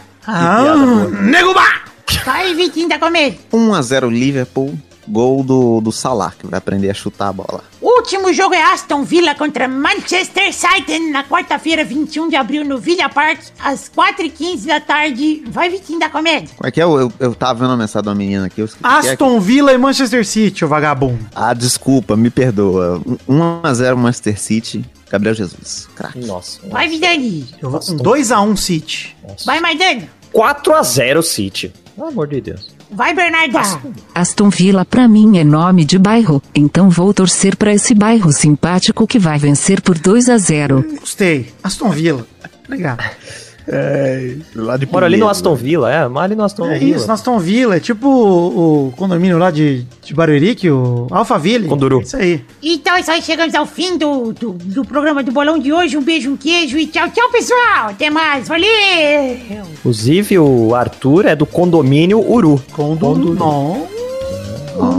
[1.23, 1.83] nego ba!
[2.25, 3.39] Vai, Vitinho da Comédia.
[3.53, 4.79] 1x0 Liverpool,
[5.09, 7.65] gol do, do Salah, que vai aprender a chutar a bola.
[7.81, 13.09] Último jogo é Aston Villa contra Manchester City, na quarta-feira, 21 de abril, no Villa
[13.09, 15.43] Park, às 4h15 da tarde.
[15.49, 16.51] Vai, Vitinho da Comédia.
[16.57, 16.85] Como é que é?
[16.85, 18.61] Eu, eu, eu tava vendo a mensagem de uma menina aqui.
[18.61, 19.13] Eu esqueci que é.
[19.13, 21.27] Aston Villa e Manchester City, o vagabundo.
[21.35, 23.01] Ah, desculpa, me perdoa.
[23.29, 25.89] 1x0 Manchester City, Gabriel Jesus.
[25.95, 26.25] Craque.
[26.25, 26.59] Nossa.
[26.71, 27.47] Vai, Vidani.
[27.61, 29.15] Eu vou com 2x1 City.
[29.45, 30.09] Vai, Maidana.
[30.35, 31.71] 4x0 City.
[31.95, 32.71] Pelo amor de Deus.
[32.91, 33.61] Vai, Bernarda.
[34.15, 39.07] Aston Villa pra mim é nome de bairro, então vou torcer pra esse bairro simpático
[39.07, 40.83] que vai vencer por 2 a 0.
[40.99, 41.53] Gostei.
[41.63, 42.27] Aston Villa.
[43.67, 44.47] Legal.
[44.55, 45.57] Lá de Mora ali no Aston né?
[45.57, 46.09] Villa, é.
[46.09, 46.97] Mora ali no Aston É Villa.
[46.97, 47.77] isso, no Aston Villa.
[47.77, 51.69] É tipo o, o condomínio lá de, de Barueri, que o Alphaville.
[51.69, 52.01] Conduru.
[52.01, 52.45] É Isso aí.
[52.63, 55.97] Então é isso aí, chegamos ao fim do, do, do programa do Bolão de hoje.
[55.97, 57.89] Um beijo, um queijo e tchau, tchau, pessoal.
[57.91, 58.69] Até mais, valeu!
[59.73, 62.63] Inclusive, o Arthur é do condomínio Uru.
[62.73, 63.35] Conduru.
[63.35, 63.87] Não.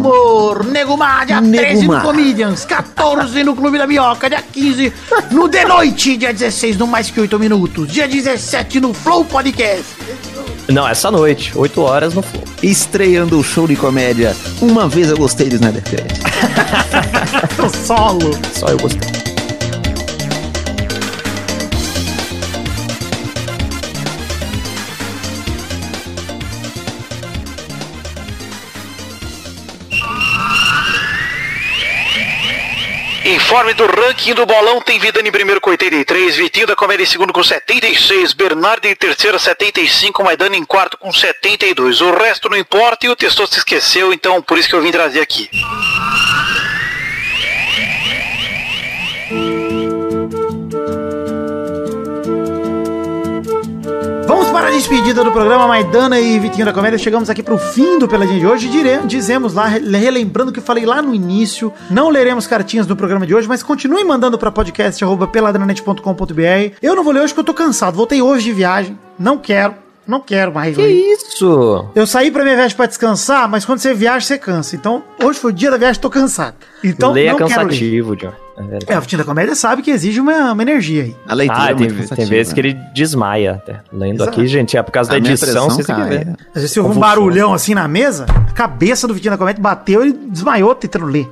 [0.04, 2.02] Humor, Nego Má, dia Nego 13 no Má.
[2.02, 4.94] Comedians, 14 no Clube da Minhoca, dia 15
[5.32, 9.86] no The Noite, dia 16 no Mais Que 8 Minutos, dia 17 no Flow Podcast.
[10.68, 12.44] Não, essa noite, 8 horas no Flow.
[12.62, 14.36] Estreando o show de comédia.
[14.62, 16.22] Uma vez eu gostei do Snydercast.
[17.64, 18.32] O solo.
[18.54, 19.23] Só eu gostei.
[33.54, 37.06] Informe do ranking do bolão tem Vidani em primeiro com 83, Vitinho da Comédia em
[37.06, 42.02] segundo com 76, Bernardo em terceiro 75, Maidana em quarto com 72.
[42.02, 44.92] O resto não importa e o Testor se esqueceu, então por isso que eu vim
[44.92, 45.52] trazer aqui.
[54.74, 56.98] Despedida do programa Maidana e Vitinho da Comédia.
[56.98, 58.68] Chegamos aqui para o fim do Peladinha de hoje.
[58.70, 62.96] Dire- dizemos lá, re- relembrando o que falei lá no início, não leremos cartinhas do
[62.96, 66.76] programa de hoje, mas continue mandando para podcast.peladranet.com.br.
[66.82, 67.96] Eu não vou ler hoje porque eu tô cansado.
[67.96, 68.98] Voltei hoje de viagem.
[69.18, 69.76] Não quero.
[70.06, 70.76] Não quero mais.
[70.76, 70.92] Que ler.
[71.14, 71.86] isso?
[71.96, 74.76] Eu saí pra minha viagem pra descansar, mas quando você viaja, você cansa.
[74.76, 76.56] Então, hoje foi o dia da viagem, tô cansado.
[76.84, 77.56] Então, Ler é não quero ler.
[77.68, 78.32] cansativo, John.
[78.88, 78.94] É.
[78.94, 81.16] É, o Vitinho da Comédia sabe que exige uma, uma energia aí.
[81.28, 83.80] A leitura Ah, é tem, muito tem vezes que ele desmaia até.
[83.92, 84.30] Lendo Exato.
[84.30, 86.28] aqui, gente, é por causa da A minha edição, vocês têm que ver.
[86.50, 89.60] Às vezes você ouve um barulhão assim na mesa, a cabeça do Vitinho da Comédia
[89.62, 91.28] bateu e ele desmaiou tentando ler.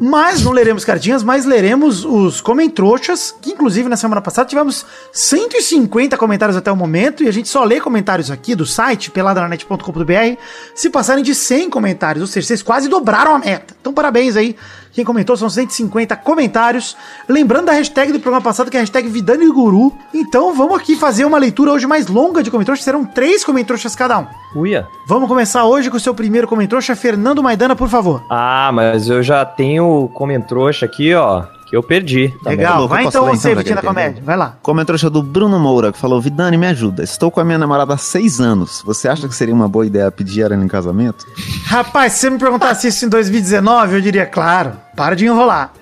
[0.00, 6.16] Mas não leremos cartinhas, mas leremos os comentroxas, que inclusive na semana passada tivemos 150
[6.16, 10.36] comentários até o momento, e a gente só lê comentários aqui do site, peladranet.com.br,
[10.74, 13.74] se passarem de 100 comentários, ou seja, vocês quase dobraram a meta.
[13.80, 14.56] Então parabéns aí,
[14.92, 16.96] quem comentou, são 150 comentários.
[17.28, 19.92] Lembrando da hashtag do programa passado, que é a hashtag Vidani Guru.
[20.12, 24.18] Então vamos aqui fazer uma leitura hoje mais longa de comentroxas, serão três comentroxas cada
[24.18, 24.26] um.
[24.54, 24.86] Uia.
[25.06, 28.22] Vamos começar hoje com o seu primeiro comentroxa, Fernando Maidana, por favor.
[28.28, 31.44] Ah, mas eu já tenho o Comentrouxa aqui, ó.
[31.70, 32.34] Que eu perdi.
[32.42, 34.20] Tá Legal, vai então você, então, Vitinho da Comédia.
[34.24, 34.56] Vai lá.
[34.60, 37.04] Comentário do Bruno Moura, que falou: Vidani, me ajuda.
[37.04, 38.82] Estou com a minha namorada há seis anos.
[38.84, 41.24] Você acha que seria uma boa ideia pedir ela em casamento?
[41.66, 45.72] Rapaz, se você me perguntasse isso em 2019, eu diria, claro, para de enrolar.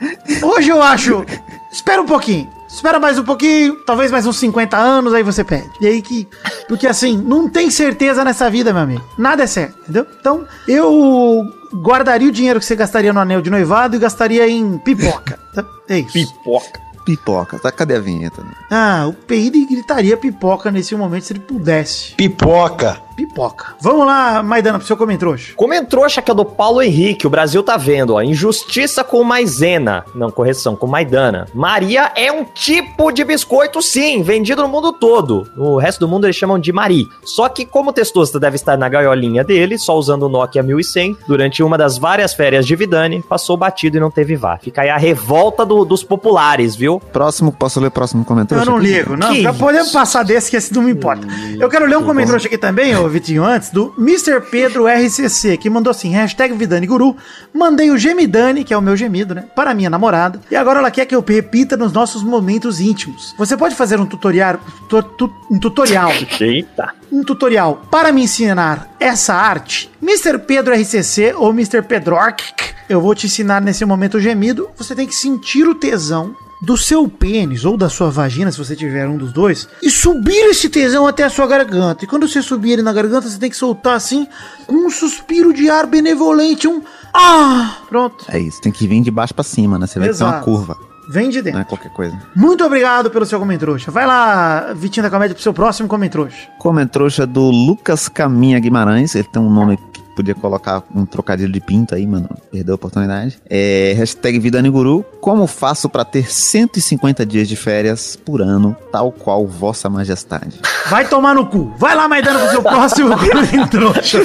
[0.42, 1.24] Hoje eu acho.
[1.72, 2.57] Espera um pouquinho.
[2.68, 5.70] Espera mais um pouquinho, talvez mais uns 50 anos, aí você pede.
[5.80, 6.28] E aí que.
[6.68, 9.04] Porque assim, não tem certeza nessa vida, meu amigo.
[9.16, 10.06] Nada é certo, entendeu?
[10.20, 11.44] Então, eu
[11.74, 15.38] guardaria o dinheiro que você gastaria no anel de noivado e gastaria em pipoca.
[15.54, 15.64] tá?
[15.88, 16.12] É isso.
[16.12, 16.80] Pipoca.
[17.06, 17.58] Pipoca.
[17.58, 18.42] Tá, cadê a vinheta?
[18.42, 18.50] Né?
[18.70, 22.14] Ah, o Peide gritaria pipoca nesse momento se ele pudesse.
[22.16, 23.00] Pipoca.
[23.22, 23.74] Pipoca.
[23.80, 25.52] Vamos lá, Maidana, pro seu comentrouxa.
[25.56, 28.22] Comentrouxa que é do Paulo Henrique, o Brasil tá vendo, ó.
[28.22, 30.04] Injustiça com maisena.
[30.14, 31.46] Não, correção, com maidana.
[31.52, 35.48] Maria é um tipo de biscoito, sim, vendido no mundo todo.
[35.56, 37.08] No resto do mundo eles chamam de Mari.
[37.24, 41.16] Só que como o Testosta deve estar na gaiolinha dele, só usando o Nokia 1100,
[41.26, 44.58] durante uma das várias férias de Vidani, passou batido e não teve vá.
[44.58, 47.00] Fica aí a revolta do- dos populares, viu?
[47.12, 48.62] Próximo, posso ler o próximo comentário?
[48.62, 49.32] Eu não ligo, não.
[49.32, 51.26] Que Já podemos passar desse que esse não me importa.
[51.58, 54.40] Eu quero ler um comentário aqui também, ô Vitinho, antes, do Mr.
[54.50, 57.16] Pedro RCC, que mandou assim, hashtag Vidani Guru,
[57.54, 60.90] mandei o gemidani, que é o meu gemido, né, para minha namorada, e agora ela
[60.90, 63.34] quer que eu repita nos nossos momentos íntimos.
[63.38, 66.94] Você pode fazer um tutorial, tu- tu- um tutorial Eita.
[67.10, 70.38] um tutorial para me ensinar essa arte, Mr.
[70.38, 71.82] Pedro RCC ou Mr.
[71.82, 72.42] Pedrock,
[72.88, 74.68] eu vou te ensinar nesse momento o gemido.
[74.76, 78.74] Você tem que sentir o tesão do seu pênis ou da sua vagina, se você
[78.74, 82.04] tiver um dos dois, e subir esse tesão até a sua garganta.
[82.04, 84.26] E quando você subir ele na garganta, você tem que soltar assim,
[84.66, 86.82] com um suspiro de ar benevolente, um
[87.14, 88.24] ah, pronto.
[88.28, 89.86] É isso, tem que vir de baixo pra cima, né?
[89.86, 90.76] Você que tem uma curva,
[91.08, 91.60] Vem de não dentro.
[91.60, 92.20] é qualquer coisa.
[92.36, 93.90] Muito obrigado pelo seu comentrouxa.
[93.90, 96.36] Vai lá, Vitinho da Comédia, pro seu próximo comentrouxa.
[96.58, 99.78] Comentrouxa do Lucas Caminha Guimarães, ele tem um nome
[100.18, 103.38] podia colocar um trocadilho de pinto aí, mano, perdeu a oportunidade.
[103.48, 109.12] É, hashtag Vida Niguru, como faço pra ter 150 dias de férias por ano, tal
[109.12, 110.58] qual vossa majestade?
[110.90, 111.72] Vai tomar no cu.
[111.78, 114.18] Vai lá, Maidana, pro seu próximo comentrouxa.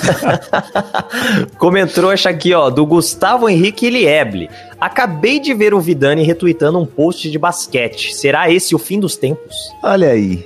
[1.60, 4.50] Comentrouxa aqui, ó, do Gustavo Henrique Lieble.
[4.84, 8.14] Acabei de ver o Vidani retweetando um post de basquete.
[8.14, 9.56] Será esse o fim dos tempos?
[9.82, 10.46] Olha aí,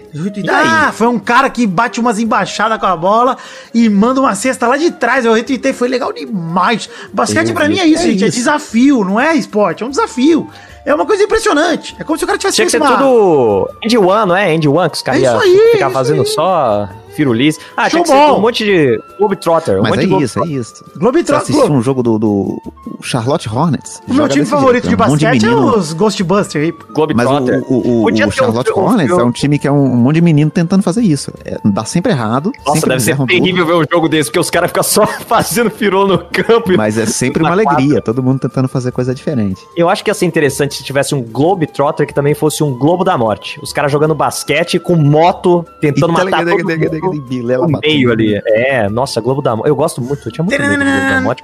[0.88, 3.36] Ah, foi um cara que bate umas embaixadas com a bola
[3.74, 5.26] e manda uma cesta lá de trás.
[5.26, 6.88] Eu retuitei, foi legal demais.
[7.12, 7.54] Basquete vi.
[7.68, 8.24] mim é isso, É gente.
[8.26, 8.38] É isso.
[8.38, 10.48] desafio, não é esporte, é um desafio.
[10.88, 11.96] É uma coisa impressionante.
[12.00, 14.36] É como se o cara tivesse Tinha que ser feito uma- tudo Andy One, não
[14.36, 14.56] é?
[14.56, 16.28] Andy One, que os caras É iam isso aí, ficar isso fazendo aí.
[16.28, 17.60] só firulice.
[17.76, 19.80] Ah, tinha que ser um monte de Globetrotter.
[19.80, 20.62] Um mas monte é de isso, é Globetrotter.
[20.62, 20.76] isso.
[20.94, 21.56] Você Globetrotter.
[21.56, 22.62] assistiu um jogo do, do
[23.02, 24.00] Charlotte Hornets?
[24.08, 26.72] O meu time favorito jeito, de é um monte basquete menino- é os Ghostbusters aí.
[26.72, 27.64] Mas o, Globetrotter.
[27.68, 30.16] o, o, o um Charlotte um Hornets é um time que é um, um monte
[30.16, 31.32] de menino tentando fazer isso.
[31.44, 32.52] É, dá sempre errado.
[32.60, 34.84] Nossa, sempre deve ser erram tudo, terrível ver um jogo desse, porque os caras ficam
[34.84, 36.72] só fazendo firula no campo.
[36.78, 39.60] Mas é sempre uma alegria, todo mundo tentando fazer coisa diferente.
[39.76, 43.04] Eu acho que ia ser interessante se tivesse um Globetrotter que também fosse um Globo
[43.04, 43.60] da Morte.
[43.62, 48.42] Os caras jogando basquete com moto, tentando matar todo mundo no meio ali.
[48.46, 49.70] É, nossa, Globo da Morte.
[49.70, 51.44] Eu gosto muito, eu tinha muito medo do Globo da Morte.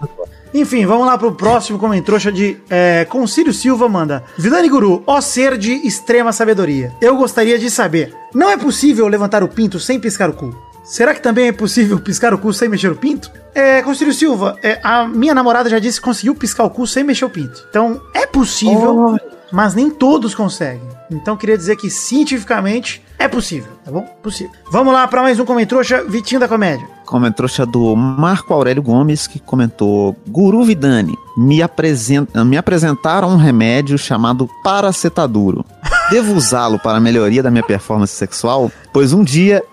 [0.54, 4.24] Enfim, vamos lá pro próximo comentrouxa de é, Concílio Silva manda.
[4.38, 6.92] Vidani Guru, ó ser de extrema sabedoria.
[7.02, 8.14] Eu gostaria de saber.
[8.34, 10.56] Não é possível levantar o pinto sem piscar o cu?
[10.84, 13.32] Será que também é possível piscar o cu sem mexer o pinto?
[13.56, 17.04] É, Concílio Silva, é, a minha namorada já disse que conseguiu piscar o cu sem
[17.04, 17.66] mexer o pinto.
[17.70, 19.18] Então, é possível,
[19.50, 20.88] mas nem todos conseguem.
[21.10, 24.02] Então, queria dizer que cientificamente é possível, tá bom?
[24.22, 24.52] Possível.
[24.70, 26.86] Vamos lá para mais um comentrouxa, Vitinho da Comédia.
[27.06, 33.98] Comentrouxa do Marco Aurélio Gomes, que comentou: Guru Vidani, me, apresenta, me apresentaram um remédio
[33.98, 35.64] chamado paracetaduro.
[36.10, 38.70] Devo usá-lo para a melhoria da minha performance sexual?
[38.92, 39.64] Pois um dia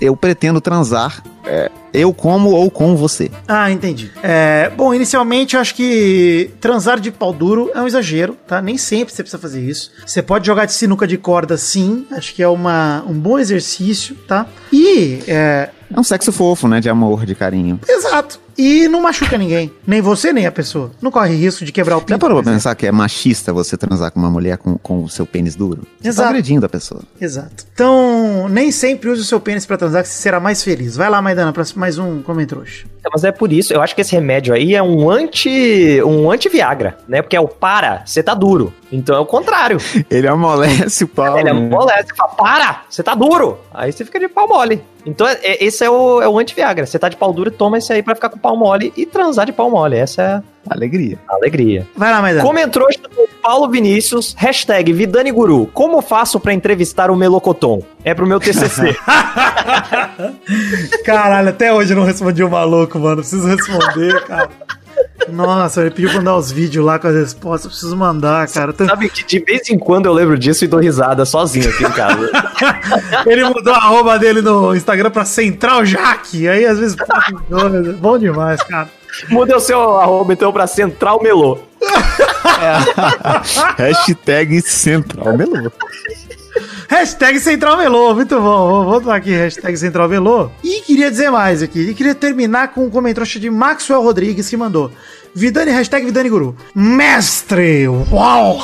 [0.00, 3.30] eu pretendo transar, é, eu como ou com você.
[3.46, 4.10] Ah, entendi.
[4.22, 8.62] É, bom, inicialmente eu acho que transar de pau duro é um exagero, tá?
[8.62, 9.90] Nem sempre você precisa fazer isso.
[10.06, 14.14] Você pode jogar de sinuca de corda sim, acho que é uma, um bom exercício,
[14.28, 14.46] tá?
[14.72, 16.80] E, é, É um sexo fofo, né?
[16.80, 17.80] De amor, de carinho.
[17.88, 18.38] exato.
[18.60, 19.72] E não machuca ninguém.
[19.86, 20.90] Nem você, nem a pessoa.
[21.00, 22.18] Não corre risco de quebrar o Já pinto.
[22.18, 25.24] parou pra pensar que é machista você transar com uma mulher com, com o seu
[25.24, 25.82] pênis duro?
[25.98, 26.24] Você Exato.
[26.26, 27.00] tá agredindo a pessoa.
[27.18, 27.64] Exato.
[27.72, 30.94] Então, nem sempre use o seu pênis pra transar, que você será mais feliz.
[30.94, 32.84] Vai lá, Maidana, pra mais um comentrouxa.
[33.04, 36.02] É, Mas é por isso, eu acho que esse remédio aí é um anti.
[36.04, 37.22] um anti-Viagra, né?
[37.22, 38.72] Porque é o para, você tá duro.
[38.92, 39.78] Então é o contrário.
[40.10, 41.38] Ele amolece o pau.
[41.38, 41.60] Ele é né?
[41.60, 43.58] mole, você fala, para, você tá duro.
[43.72, 44.82] Aí você fica de pau mole.
[45.06, 46.84] Então é- é- esse é o, é o anti-Viagra.
[46.86, 49.46] Você tá de pau duro, toma esse aí pra ficar com pau mole e transar
[49.46, 49.96] de pau mole.
[49.96, 51.18] Essa é Alegria.
[51.28, 51.86] alegria.
[51.96, 52.44] Vai lá, Maidana.
[52.44, 55.66] Comentou do Paulo Vinícius, hashtag Vidani Guru.
[55.74, 57.82] Como faço pra entrevistar o Melocoton?
[58.04, 58.96] É pro meu TCC.
[61.04, 63.16] Caralho, até hoje eu não respondi o maluco, mano.
[63.16, 64.48] Preciso responder, cara.
[65.28, 67.64] Nossa, ele pediu pra mandar os vídeos lá com as respostas.
[67.64, 68.74] Eu preciso mandar, cara.
[68.76, 71.90] Sabe que de vez em quando eu lembro disso e dou risada sozinho aqui em
[71.90, 72.30] casa.
[73.26, 76.48] Ele mudou a arroba dele no Instagram pra Central Jaque.
[76.48, 76.96] Aí às vezes.
[77.98, 78.88] Bom demais, cara.
[79.28, 81.58] Muda o seu arroba então pra Central Melô.
[83.76, 85.70] Hashtag Central Melô.
[86.88, 88.84] Hashtag Central Melô, muito bom.
[88.84, 90.50] Vou botar aqui, hashtag Central Melô.
[90.62, 91.90] E queria dizer mais aqui.
[91.90, 94.90] E queria terminar com um comentário de Maxwell Rodrigues que mandou.
[95.34, 96.56] Vidani, hashtag Vidani Guru.
[96.74, 97.86] Mestre!
[97.88, 98.58] Uau!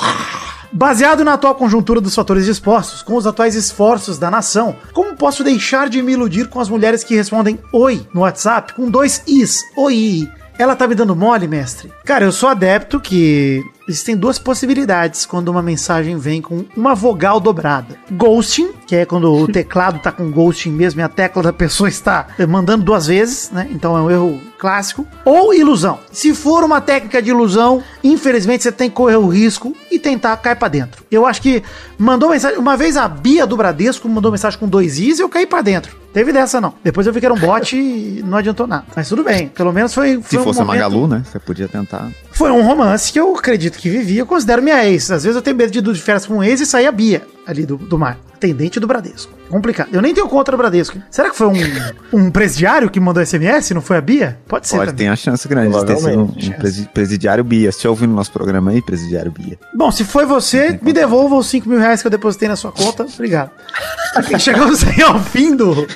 [0.76, 5.42] Baseado na atual conjuntura dos fatores dispostos, com os atuais esforços da nação, como posso
[5.42, 9.56] deixar de me iludir com as mulheres que respondem oi no WhatsApp com dois is?
[9.74, 10.28] Oi!
[10.58, 11.92] Ela tá me dando mole, mestre?
[12.04, 17.38] Cara, eu sou adepto que existem duas possibilidades quando uma mensagem vem com uma vogal
[17.38, 17.96] dobrada.
[18.10, 21.88] Ghosting, que é quando o teclado tá com ghosting mesmo e a tecla da pessoa
[21.88, 23.68] está mandando duas vezes, né?
[23.70, 25.06] Então é um erro clássico.
[25.24, 26.00] Ou ilusão.
[26.10, 30.36] Se for uma técnica de ilusão, infelizmente você tem que correr o risco e tentar
[30.38, 31.04] cair pra dentro.
[31.10, 31.62] Eu acho que
[31.98, 32.58] mandou mensagem.
[32.58, 35.60] Uma vez a Bia do Bradesco mandou mensagem com dois is e eu caí pra
[35.60, 35.96] dentro.
[36.16, 36.72] Teve dessa não.
[36.82, 38.86] Depois eu vi que era um bot e não adiantou nada.
[38.96, 39.48] Mas tudo bem.
[39.48, 40.14] Pelo menos foi.
[40.16, 41.22] Se foi um fosse a momento- Magalu, né?
[41.30, 42.10] Você podia tentar.
[42.30, 45.10] foi um romance que eu acredito que vivi, eu considero minha ex.
[45.10, 46.92] Às vezes eu tenho medo de ir de férias com um ex e sair a
[46.92, 48.18] Bia ali do, do mar.
[48.34, 49.32] Atendente do Bradesco.
[49.48, 49.88] Complicado.
[49.92, 50.98] Eu nem tenho conta do Bradesco.
[51.10, 51.52] Será que foi um,
[52.12, 53.70] um presidiário que mandou SMS?
[53.70, 54.38] Não foi a Bia?
[54.46, 55.06] Pode ser Pode, também.
[55.06, 57.72] tem a chance grande de ter sido um, um presi- presidiário Bia.
[57.72, 59.58] Você já ouviu no nosso programa aí, presidiário Bia?
[59.74, 62.72] Bom, se foi você, me devolva os 5 mil reais que eu depositei na sua
[62.72, 63.04] conta.
[63.14, 63.50] Obrigado.
[64.38, 65.86] Chegamos aí ao fim do, do-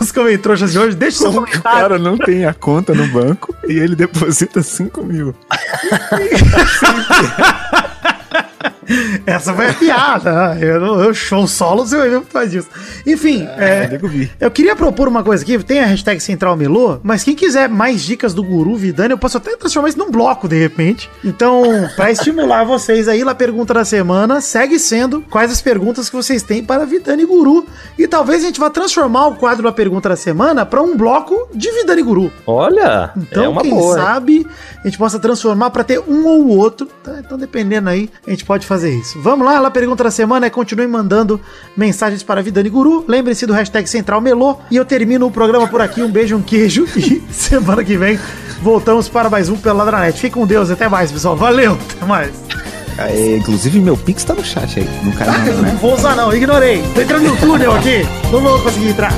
[0.00, 0.96] dos comentários de hoje.
[0.96, 1.62] Deixa seu O comentário.
[1.62, 5.32] cara não tem a conta no banco e ele deposita 5 mil.
[9.26, 10.56] Essa foi a piada.
[10.60, 12.68] Eu, não- eu show solo, você vai ver por disso.
[13.06, 14.30] Enfim, é, nego vi.
[14.40, 15.58] eu queria propor uma coisa aqui.
[15.62, 19.36] Tem a hashtag Central Melô, mas quem quiser mais dicas do Guru Vidani, eu posso
[19.36, 21.10] até transformar isso num bloco de repente.
[21.24, 21.62] Então,
[21.96, 26.42] pra estimular vocês aí, lá pergunta da semana segue sendo quais as perguntas que vocês
[26.42, 27.66] têm para Vidani Guru.
[27.98, 31.48] E talvez a gente vá transformar o quadro da pergunta da semana para um bloco
[31.54, 32.32] de Vidani Guru.
[32.46, 33.94] Olha, Então, é uma quem boa.
[33.96, 34.46] sabe
[34.82, 36.86] a gente possa transformar para ter um ou outro.
[37.02, 37.16] tá?
[37.18, 39.18] Então, dependendo aí, a gente pode fazer isso.
[39.20, 41.40] Vamos lá, a pergunta da semana é continue mandando
[41.76, 43.04] mensagens para a Vidani Guru.
[43.08, 44.56] Lembre-se do hashtag Central Melô.
[44.70, 46.02] E eu termino o programa por aqui.
[46.02, 46.86] Um beijo, um queijo.
[46.98, 48.18] E semana que vem
[48.60, 50.18] voltamos para mais um pela Ladranet.
[50.18, 50.70] Fique com Deus.
[50.70, 51.36] Até mais, pessoal.
[51.36, 51.78] Valeu.
[51.96, 52.30] Até mais.
[52.98, 54.88] É, inclusive, meu Pix tá no chat aí.
[55.04, 55.78] Não cai nada, Não né?
[55.80, 56.32] vou usar, não.
[56.34, 56.82] Ignorei.
[56.94, 58.04] Tô entrando no túnel aqui.
[58.32, 59.12] Não vou conseguir entrar.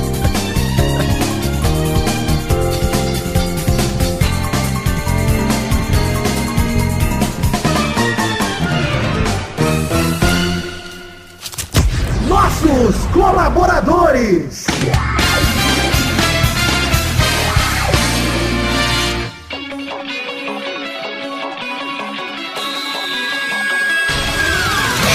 [14.30, 14.66] Colaboradores.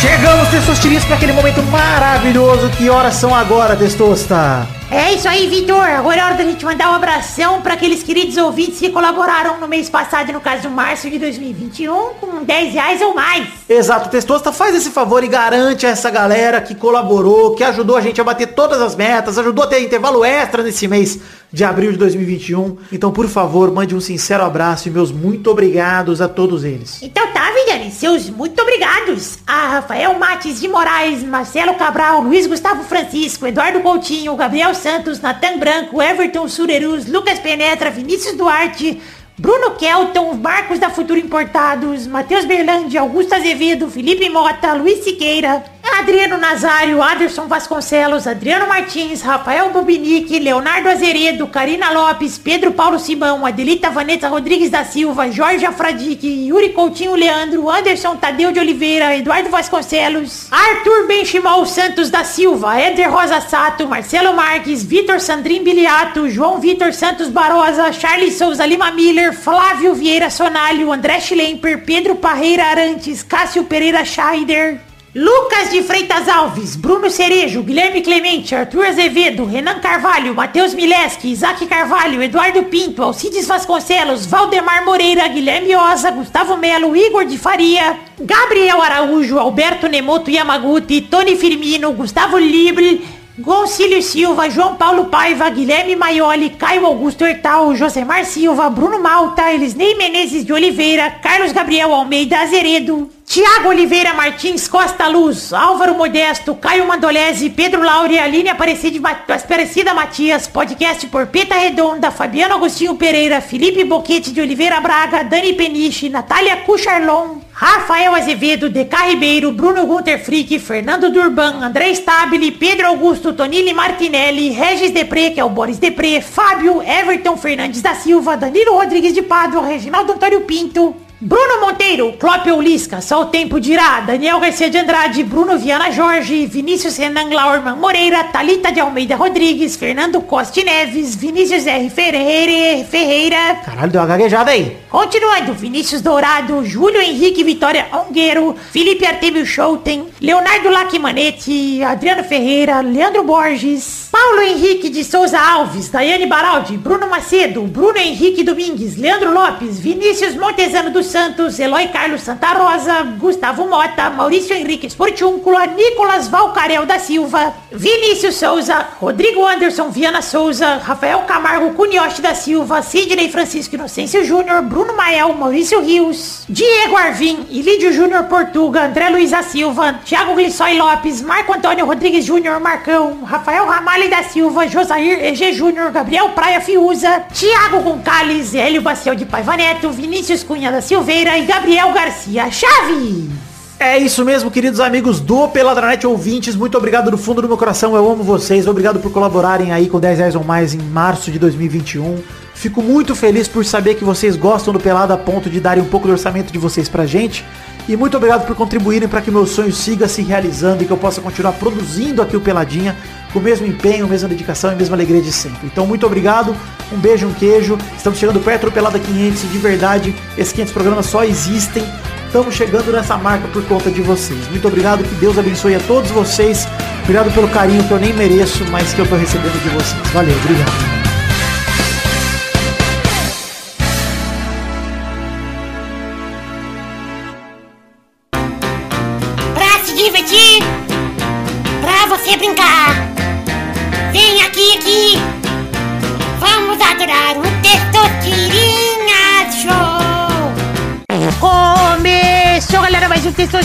[0.02, 2.70] Chegamos, Testosterinhas, para aquele momento maravilhoso.
[2.70, 4.66] Que horas são agora, Testosta?
[4.90, 5.82] É isso aí, Vitor.
[5.82, 9.68] Agora é hora da gente mandar um abração para aqueles queridos ouvintes que colaboraram no
[9.68, 13.48] mês passado, no caso, março de 2021, com 10 reais ou mais.
[13.68, 18.02] Exato, Testosta, faz esse favor e garante a essa galera que colaborou, que ajudou a
[18.02, 21.20] gente a bater todas as metas, ajudou a ter intervalo extra nesse mês
[21.52, 22.78] de abril de 2021.
[22.92, 27.02] Então, por favor, mande um sincero abraço e meus muito obrigados a todos eles.
[27.02, 30.14] Então tá, Vidani, seus muito obrigados a Rafael
[30.54, 37.08] De Moraes, Marcelo Cabral, Luiz Gustavo Francisco, Eduardo Coutinho, Gabriel Santos, Natan Branco, Everton Surerus,
[37.08, 39.02] Lucas Penetra, Vinícius Duarte,
[39.38, 45.62] Bruno Kelton, Marcos da Futuro Importados, Matheus Berlandi, Augusto Azevedo, Felipe Mota, Luiz Siqueira,
[46.00, 53.46] Adriano Nazário, Aderson Vasconcelos, Adriano Martins, Rafael Bobinique, Leonardo Azeredo, Karina Lopes, Pedro Paulo Simão,
[53.46, 59.50] Adelita Vanessa Rodrigues da Silva, Jorge Afradique, Yuri Coutinho Leandro, Anderson Tadeu de Oliveira, Eduardo
[59.50, 66.60] Vasconcelos, Arthur Benchimol Santos da Silva, Éder Rosa Sato, Marcelo Marques, Vitor Sandrin Biliato, João
[66.60, 73.24] Vitor Santos Barosa, Charles Souza Lima Miller, Flávio Vieira Sonalho, André Schlemper, Pedro Parreira Arantes,
[73.24, 74.80] Cássio Pereira Scheider,
[75.18, 81.66] Lucas de Freitas Alves, Bruno Cerejo, Guilherme Clemente, Arthur Azevedo, Renan Carvalho, Matheus Mileski, Isaac
[81.68, 88.82] Carvalho, Eduardo Pinto, Alcides Vasconcelos, Valdemar Moreira, Guilherme Oza, Gustavo Melo, Igor de Faria, Gabriel
[88.82, 93.00] Araújo, Alberto Nemoto Yamaguchi, Tony Firmino, Gustavo Libre,
[93.38, 99.94] Gonçalves Silva, João Paulo Paiva, Guilherme Maioli, Caio Augusto Hertal, Josemar Silva, Bruno Malta, Elisnei
[99.96, 106.86] Menezes de Oliveira, Carlos Gabriel Almeida Azeredo, Tiago Oliveira Martins Costa Luz, Álvaro Modesto, Caio
[106.86, 114.32] Mandolese, Pedro Laure, Aline Aparecida, Matias, podcast por Peta Redonda, Fabiano Agostinho Pereira, Felipe Boquete
[114.32, 121.10] de Oliveira Braga, Dani Peniche, Natália Cucharlon, Rafael Azevedo, Deca Ribeiro, Bruno Gunter Frick, Fernando
[121.10, 126.82] Durban, André Stabile, Pedro Augusto, Tonini Martinelli, Regis Depré, que é o Boris Depré, Fábio,
[126.82, 133.00] Everton Fernandes da Silva, Danilo Rodrigues de Pádua, Reginaldo Antônio Pinto, Bruno Monteiro, Clópio Lisca,
[133.00, 138.26] só o tempo dirá, Daniel Garcia de Andrade, Bruno Viana Jorge, Vinícius Renan Laurman Moreira,
[138.26, 141.90] Talita de Almeida Rodrigues, Fernando Costa Neves, Vinícius R.
[141.90, 144.76] Ferreira, Ferreira, Caralho, deu uma gaguejada aí.
[144.90, 153.24] Continuando, Vinícius Dourado, Júlio Henrique Vitória Ongueiro, Felipe Artemio Schouten, Leonardo Lacimanetti, Adriano Ferreira, Leandro
[153.24, 159.80] Borges, Paulo Henrique de Souza Alves, Daiane Baraldi, Bruno Macedo, Bruno Henrique Domingues, Leandro Lopes,
[159.80, 166.86] Vinícius Montezano dos Santos, Eloy Carlos Santa Rosa, Gustavo Mota, Maurício Henrique Esportiúncula, Nicolas Valcarel
[166.86, 173.76] da Silva, Vinícius Souza, Rodrigo Anderson Viana Souza, Rafael Camargo Cunioche da Silva, Sidney Francisco
[173.76, 180.00] Inocêncio Júnior, Bruno Mael, Maurício Rios, Diego Arvim, Ilídio Júnior Portuga, André Luiz da Silva,
[180.06, 185.92] Thiago Glissói Lopes, Marco Antônio Rodrigues Júnior Marcão, Rafael Ramalho da Silva, Josair EG Júnior,
[185.92, 191.46] Gabriel Praia Fiuza, Thiago Goncalves, Hélio Baciel de Paiva Neto, Vinícius Cunha da Silveira e
[191.46, 193.30] Gabriel Garcia Chave.
[193.78, 196.56] É isso mesmo, queridos amigos do Peladranet ouvintes.
[196.56, 197.94] Muito obrigado do fundo do meu coração.
[197.98, 198.66] Eu amo vocês.
[198.66, 202.24] Obrigado por colaborarem aí com 10 reais ou mais em março de 2021.
[202.54, 205.88] Fico muito feliz por saber que vocês gostam do Pelado a ponto de darem um
[205.88, 207.44] pouco do orçamento de vocês pra gente.
[207.90, 210.98] E muito obrigado por contribuírem para que meu sonho siga se realizando e que eu
[210.98, 212.96] possa continuar produzindo aqui o Peladinha
[213.36, 215.60] com o mesmo empenho, mesma dedicação e a mesma alegria de sempre.
[215.66, 216.56] Então, muito obrigado,
[216.90, 217.78] um beijo, um queijo.
[217.98, 221.84] Estamos chegando perto do Pelada 500 e de verdade, esses 500 programas só existem.
[222.28, 224.48] Estamos chegando nessa marca por conta de vocês.
[224.48, 226.66] Muito obrigado, que Deus abençoe a todos vocês.
[227.04, 230.12] Obrigado pelo carinho que eu nem mereço, mas que eu tô recebendo de vocês.
[230.14, 231.25] Valeu, obrigado.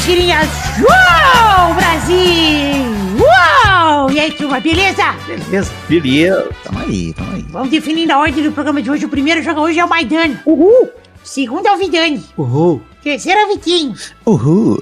[0.01, 0.41] Testosterinha
[0.79, 3.21] Show, Brasil.
[3.21, 4.11] Uou!
[4.11, 5.13] E aí, turma, beleza?
[5.27, 5.71] Beleza.
[5.89, 6.49] Beleza.
[6.65, 7.43] Tamo aí, tamo aí.
[7.51, 9.05] Vamos definindo a ordem do programa de hoje.
[9.05, 10.43] O primeiro jogo hoje é o Maidana.
[10.47, 10.89] Uhul.
[11.23, 12.25] Segundo é o Vidani.
[12.39, 12.81] Uhul.
[13.03, 13.95] Terceiro é o Vitinho.
[14.25, 14.81] Uhul.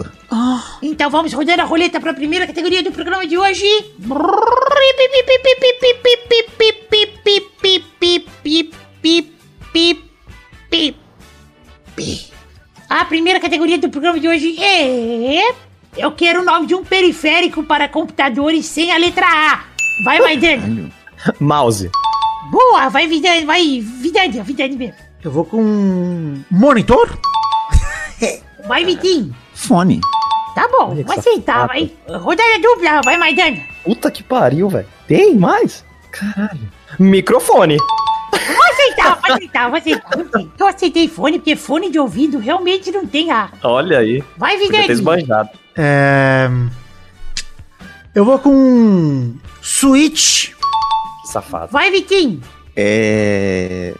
[0.83, 3.67] Então vamos rodando a roleta para a primeira categoria do programa de hoje.
[12.89, 15.55] A primeira categoria do programa de hoje é.
[15.97, 19.65] Eu quero o nome de um periférico para computadores sem a letra A.
[20.05, 20.91] Vai, Maidana.
[21.41, 21.91] Mouse.
[22.51, 24.95] Boa, vai, Vidani, vai, Vidani, Vidani mesmo.
[25.23, 27.19] Eu vou com monitor?
[28.67, 29.35] Vai, Vitinho.
[29.55, 30.01] Fone.
[30.55, 31.69] Tá bom, Olha vou aceitar, safado.
[31.69, 32.19] vai.
[32.19, 33.57] Rodada dupla, vai, Maidana.
[33.83, 34.87] Puta que pariu, velho.
[35.07, 35.85] Tem mais?
[36.11, 36.71] Caralho.
[36.99, 37.79] Microfone.
[39.17, 40.53] Vou aceitar, vou aceitar, vou aceitar.
[40.59, 43.51] Eu aceitei fone, porque fone de ouvido realmente não tem A.
[43.63, 44.23] Olha aí.
[44.37, 44.87] Vai, Vidani.
[45.77, 46.49] É...
[48.15, 50.51] Eu vou com um Switch.
[51.27, 51.71] Safado.
[51.71, 52.41] Vai, Vitinho.
[52.75, 53.95] É.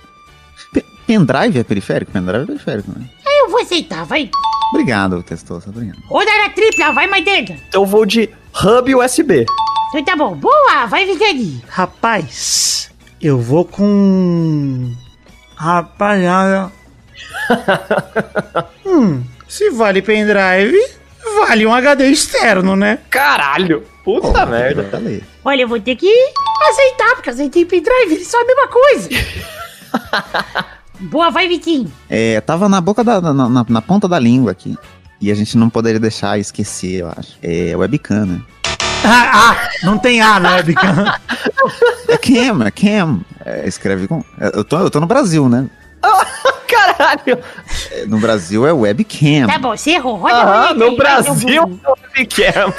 [0.73, 2.11] Pe- Pendrive é periférico?
[2.13, 3.05] Pendrive é periférico, né?
[3.41, 4.31] Eu vou aceitar, vai.
[4.73, 5.99] Obrigado, Testoso, obrigado.
[6.09, 7.07] Rodada tripla, vai.
[7.21, 8.29] Então eu vou de
[8.65, 9.47] hub USB.
[9.91, 10.35] Então tá bom.
[10.35, 11.63] Boa, vai, Vidani.
[11.69, 12.91] Rapaz,
[13.21, 14.93] eu vou com.
[15.57, 16.71] Rapaziada.
[18.87, 20.79] hum, se vale pendrive,
[21.47, 22.99] vale um HD externo, né?
[23.11, 23.83] Caralho.
[24.05, 24.85] Puta merda.
[24.85, 25.23] Já falei.
[25.45, 26.11] Olha, eu vou ter que
[26.71, 29.09] aceitar, porque aceitei pendrive, eles são a mesma coisa.
[31.01, 31.93] Boa, vai, Vitinho.
[32.09, 33.21] É, tava na boca da.
[33.21, 34.77] Na, na- na ponta da língua aqui.
[35.21, 37.37] E a gente não poderia deixar esquecer, eu acho.
[37.43, 38.41] É webcam, né?
[39.05, 41.15] Ah, ah, não tem A na webcam.
[42.09, 43.21] É cam, é cam.
[43.45, 44.23] É, escreve com.
[44.41, 45.67] é, Eu tô, eu tô no Brasil, né?
[46.69, 47.39] Caralho.
[47.93, 49.47] É, No Brasil é webcam.
[49.47, 50.17] Tá bom, você errou.
[50.17, 51.99] Roda a Aham, roleta aí, no Brasil, burro.
[52.17, 52.75] webcam.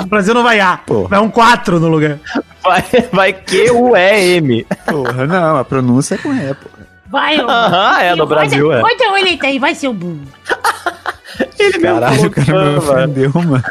[0.00, 0.76] No Brasil não vai A.
[0.78, 1.08] Pô.
[1.08, 2.18] Vai um 4 no lugar.
[2.62, 4.66] Vai, vai Q-U-E-M.
[4.86, 6.68] Porra, não, a pronúncia é com E, pô.
[7.10, 7.48] Vai, ô.
[7.50, 8.80] Aham, é, no Brasil, é.
[8.80, 10.20] Roda a roleta aí, vai, seu burro.
[11.58, 13.62] Ele mesmo Caralho, o cara me ofendeu, mano.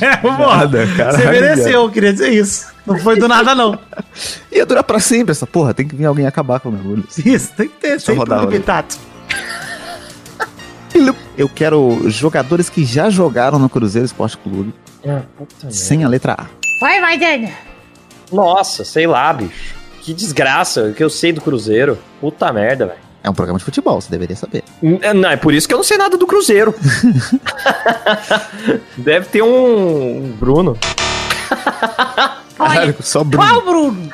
[0.00, 2.66] É, Nada, caralho, Você mereceu, eu queria dizer isso.
[2.86, 3.78] Não foi do nada, não.
[4.50, 5.74] Ia durar pra sempre essa porra.
[5.74, 7.04] Tem que vir alguém acabar com o bagulho.
[7.24, 8.50] Isso, tem que ter sempre rodar, um.
[11.36, 14.74] Eu quero jogadores que já jogaram no Cruzeiro Esporte Clube
[15.70, 16.46] sem a letra A.
[16.80, 17.50] Vai, Maidana.
[18.32, 19.76] Nossa, sei lá, bicho.
[20.00, 21.98] Que desgraça, o que eu sei do Cruzeiro.
[22.20, 23.07] Puta merda, velho.
[23.28, 24.64] É um programa de futebol, você deveria saber.
[25.02, 26.74] É, Não, é por isso que eu não sei nada do Cruzeiro.
[28.96, 30.78] Deve ter um, um Bruno.
[32.58, 33.46] Olha, só Bruno.
[33.46, 34.10] qual Bruno?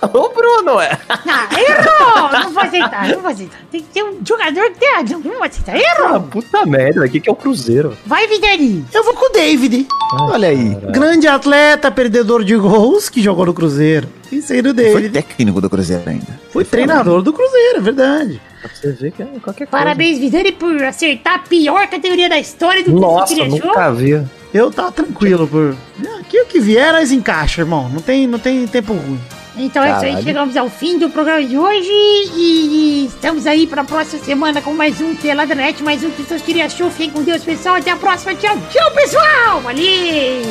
[0.14, 0.98] o Bruno, é.
[1.10, 1.95] Ah, errou!
[2.44, 3.58] Não vou aceitar, não vou aceitar.
[3.70, 5.20] Tem que ter um jogador que tem razão.
[5.20, 5.74] Não vou aceitar.
[5.76, 6.20] Ah, Errou!
[6.22, 7.96] puta merda, o que, é o Cruzeiro?
[8.06, 8.84] Vai, Vidani.
[8.92, 9.86] Eu vou com o David.
[10.20, 10.74] Olha aí.
[10.92, 14.08] Grande atleta, perdedor de gols, que jogou no Cruzeiro.
[14.28, 15.10] Pensei no Foi David.
[15.10, 16.40] técnico do Cruzeiro ainda.
[16.52, 18.40] Foi treinador do Cruzeiro, é verdade.
[18.68, 19.84] Pra você ver que é qualquer coisa.
[19.84, 23.58] Parabéns, Vidani, por acertar a pior categoria da história do que Nossa, você achou.
[23.58, 24.22] nunca vi.
[24.54, 25.76] Eu tava tranquilo por.
[26.20, 27.88] Aqui o que vier, nós encaixa, irmão.
[27.88, 29.20] Não tem, não tem tempo ruim.
[29.58, 30.22] Então é isso aí, Caralho.
[30.24, 34.74] chegamos ao fim do programa de hoje e, e estamos aí pra próxima semana com
[34.74, 36.90] mais um Peladranet, mais um Pessoas Queria Show.
[36.90, 37.76] Fiquem com Deus, pessoal.
[37.76, 38.34] Até a próxima.
[38.34, 39.60] Tchau, tchau, pessoal.
[39.62, 40.42] Valeu!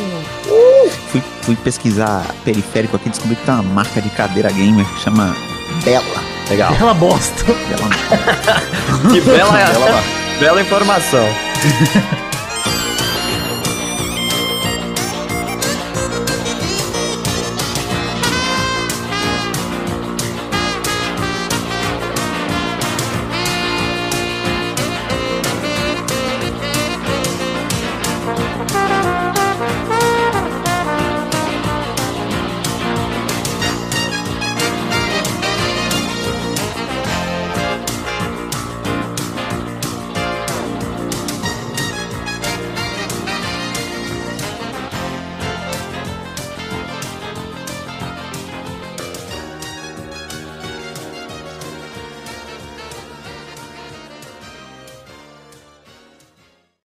[1.11, 5.01] Fui, fui pesquisar periférico aqui e descobri que tem uma marca de cadeira gamer que
[5.01, 5.35] chama
[5.83, 6.34] Bela.
[6.49, 6.75] Legal.
[6.79, 7.43] Ela bosta.
[7.43, 7.89] Bela,
[9.11, 10.03] Que bela, Bela
[10.39, 11.25] bela informação.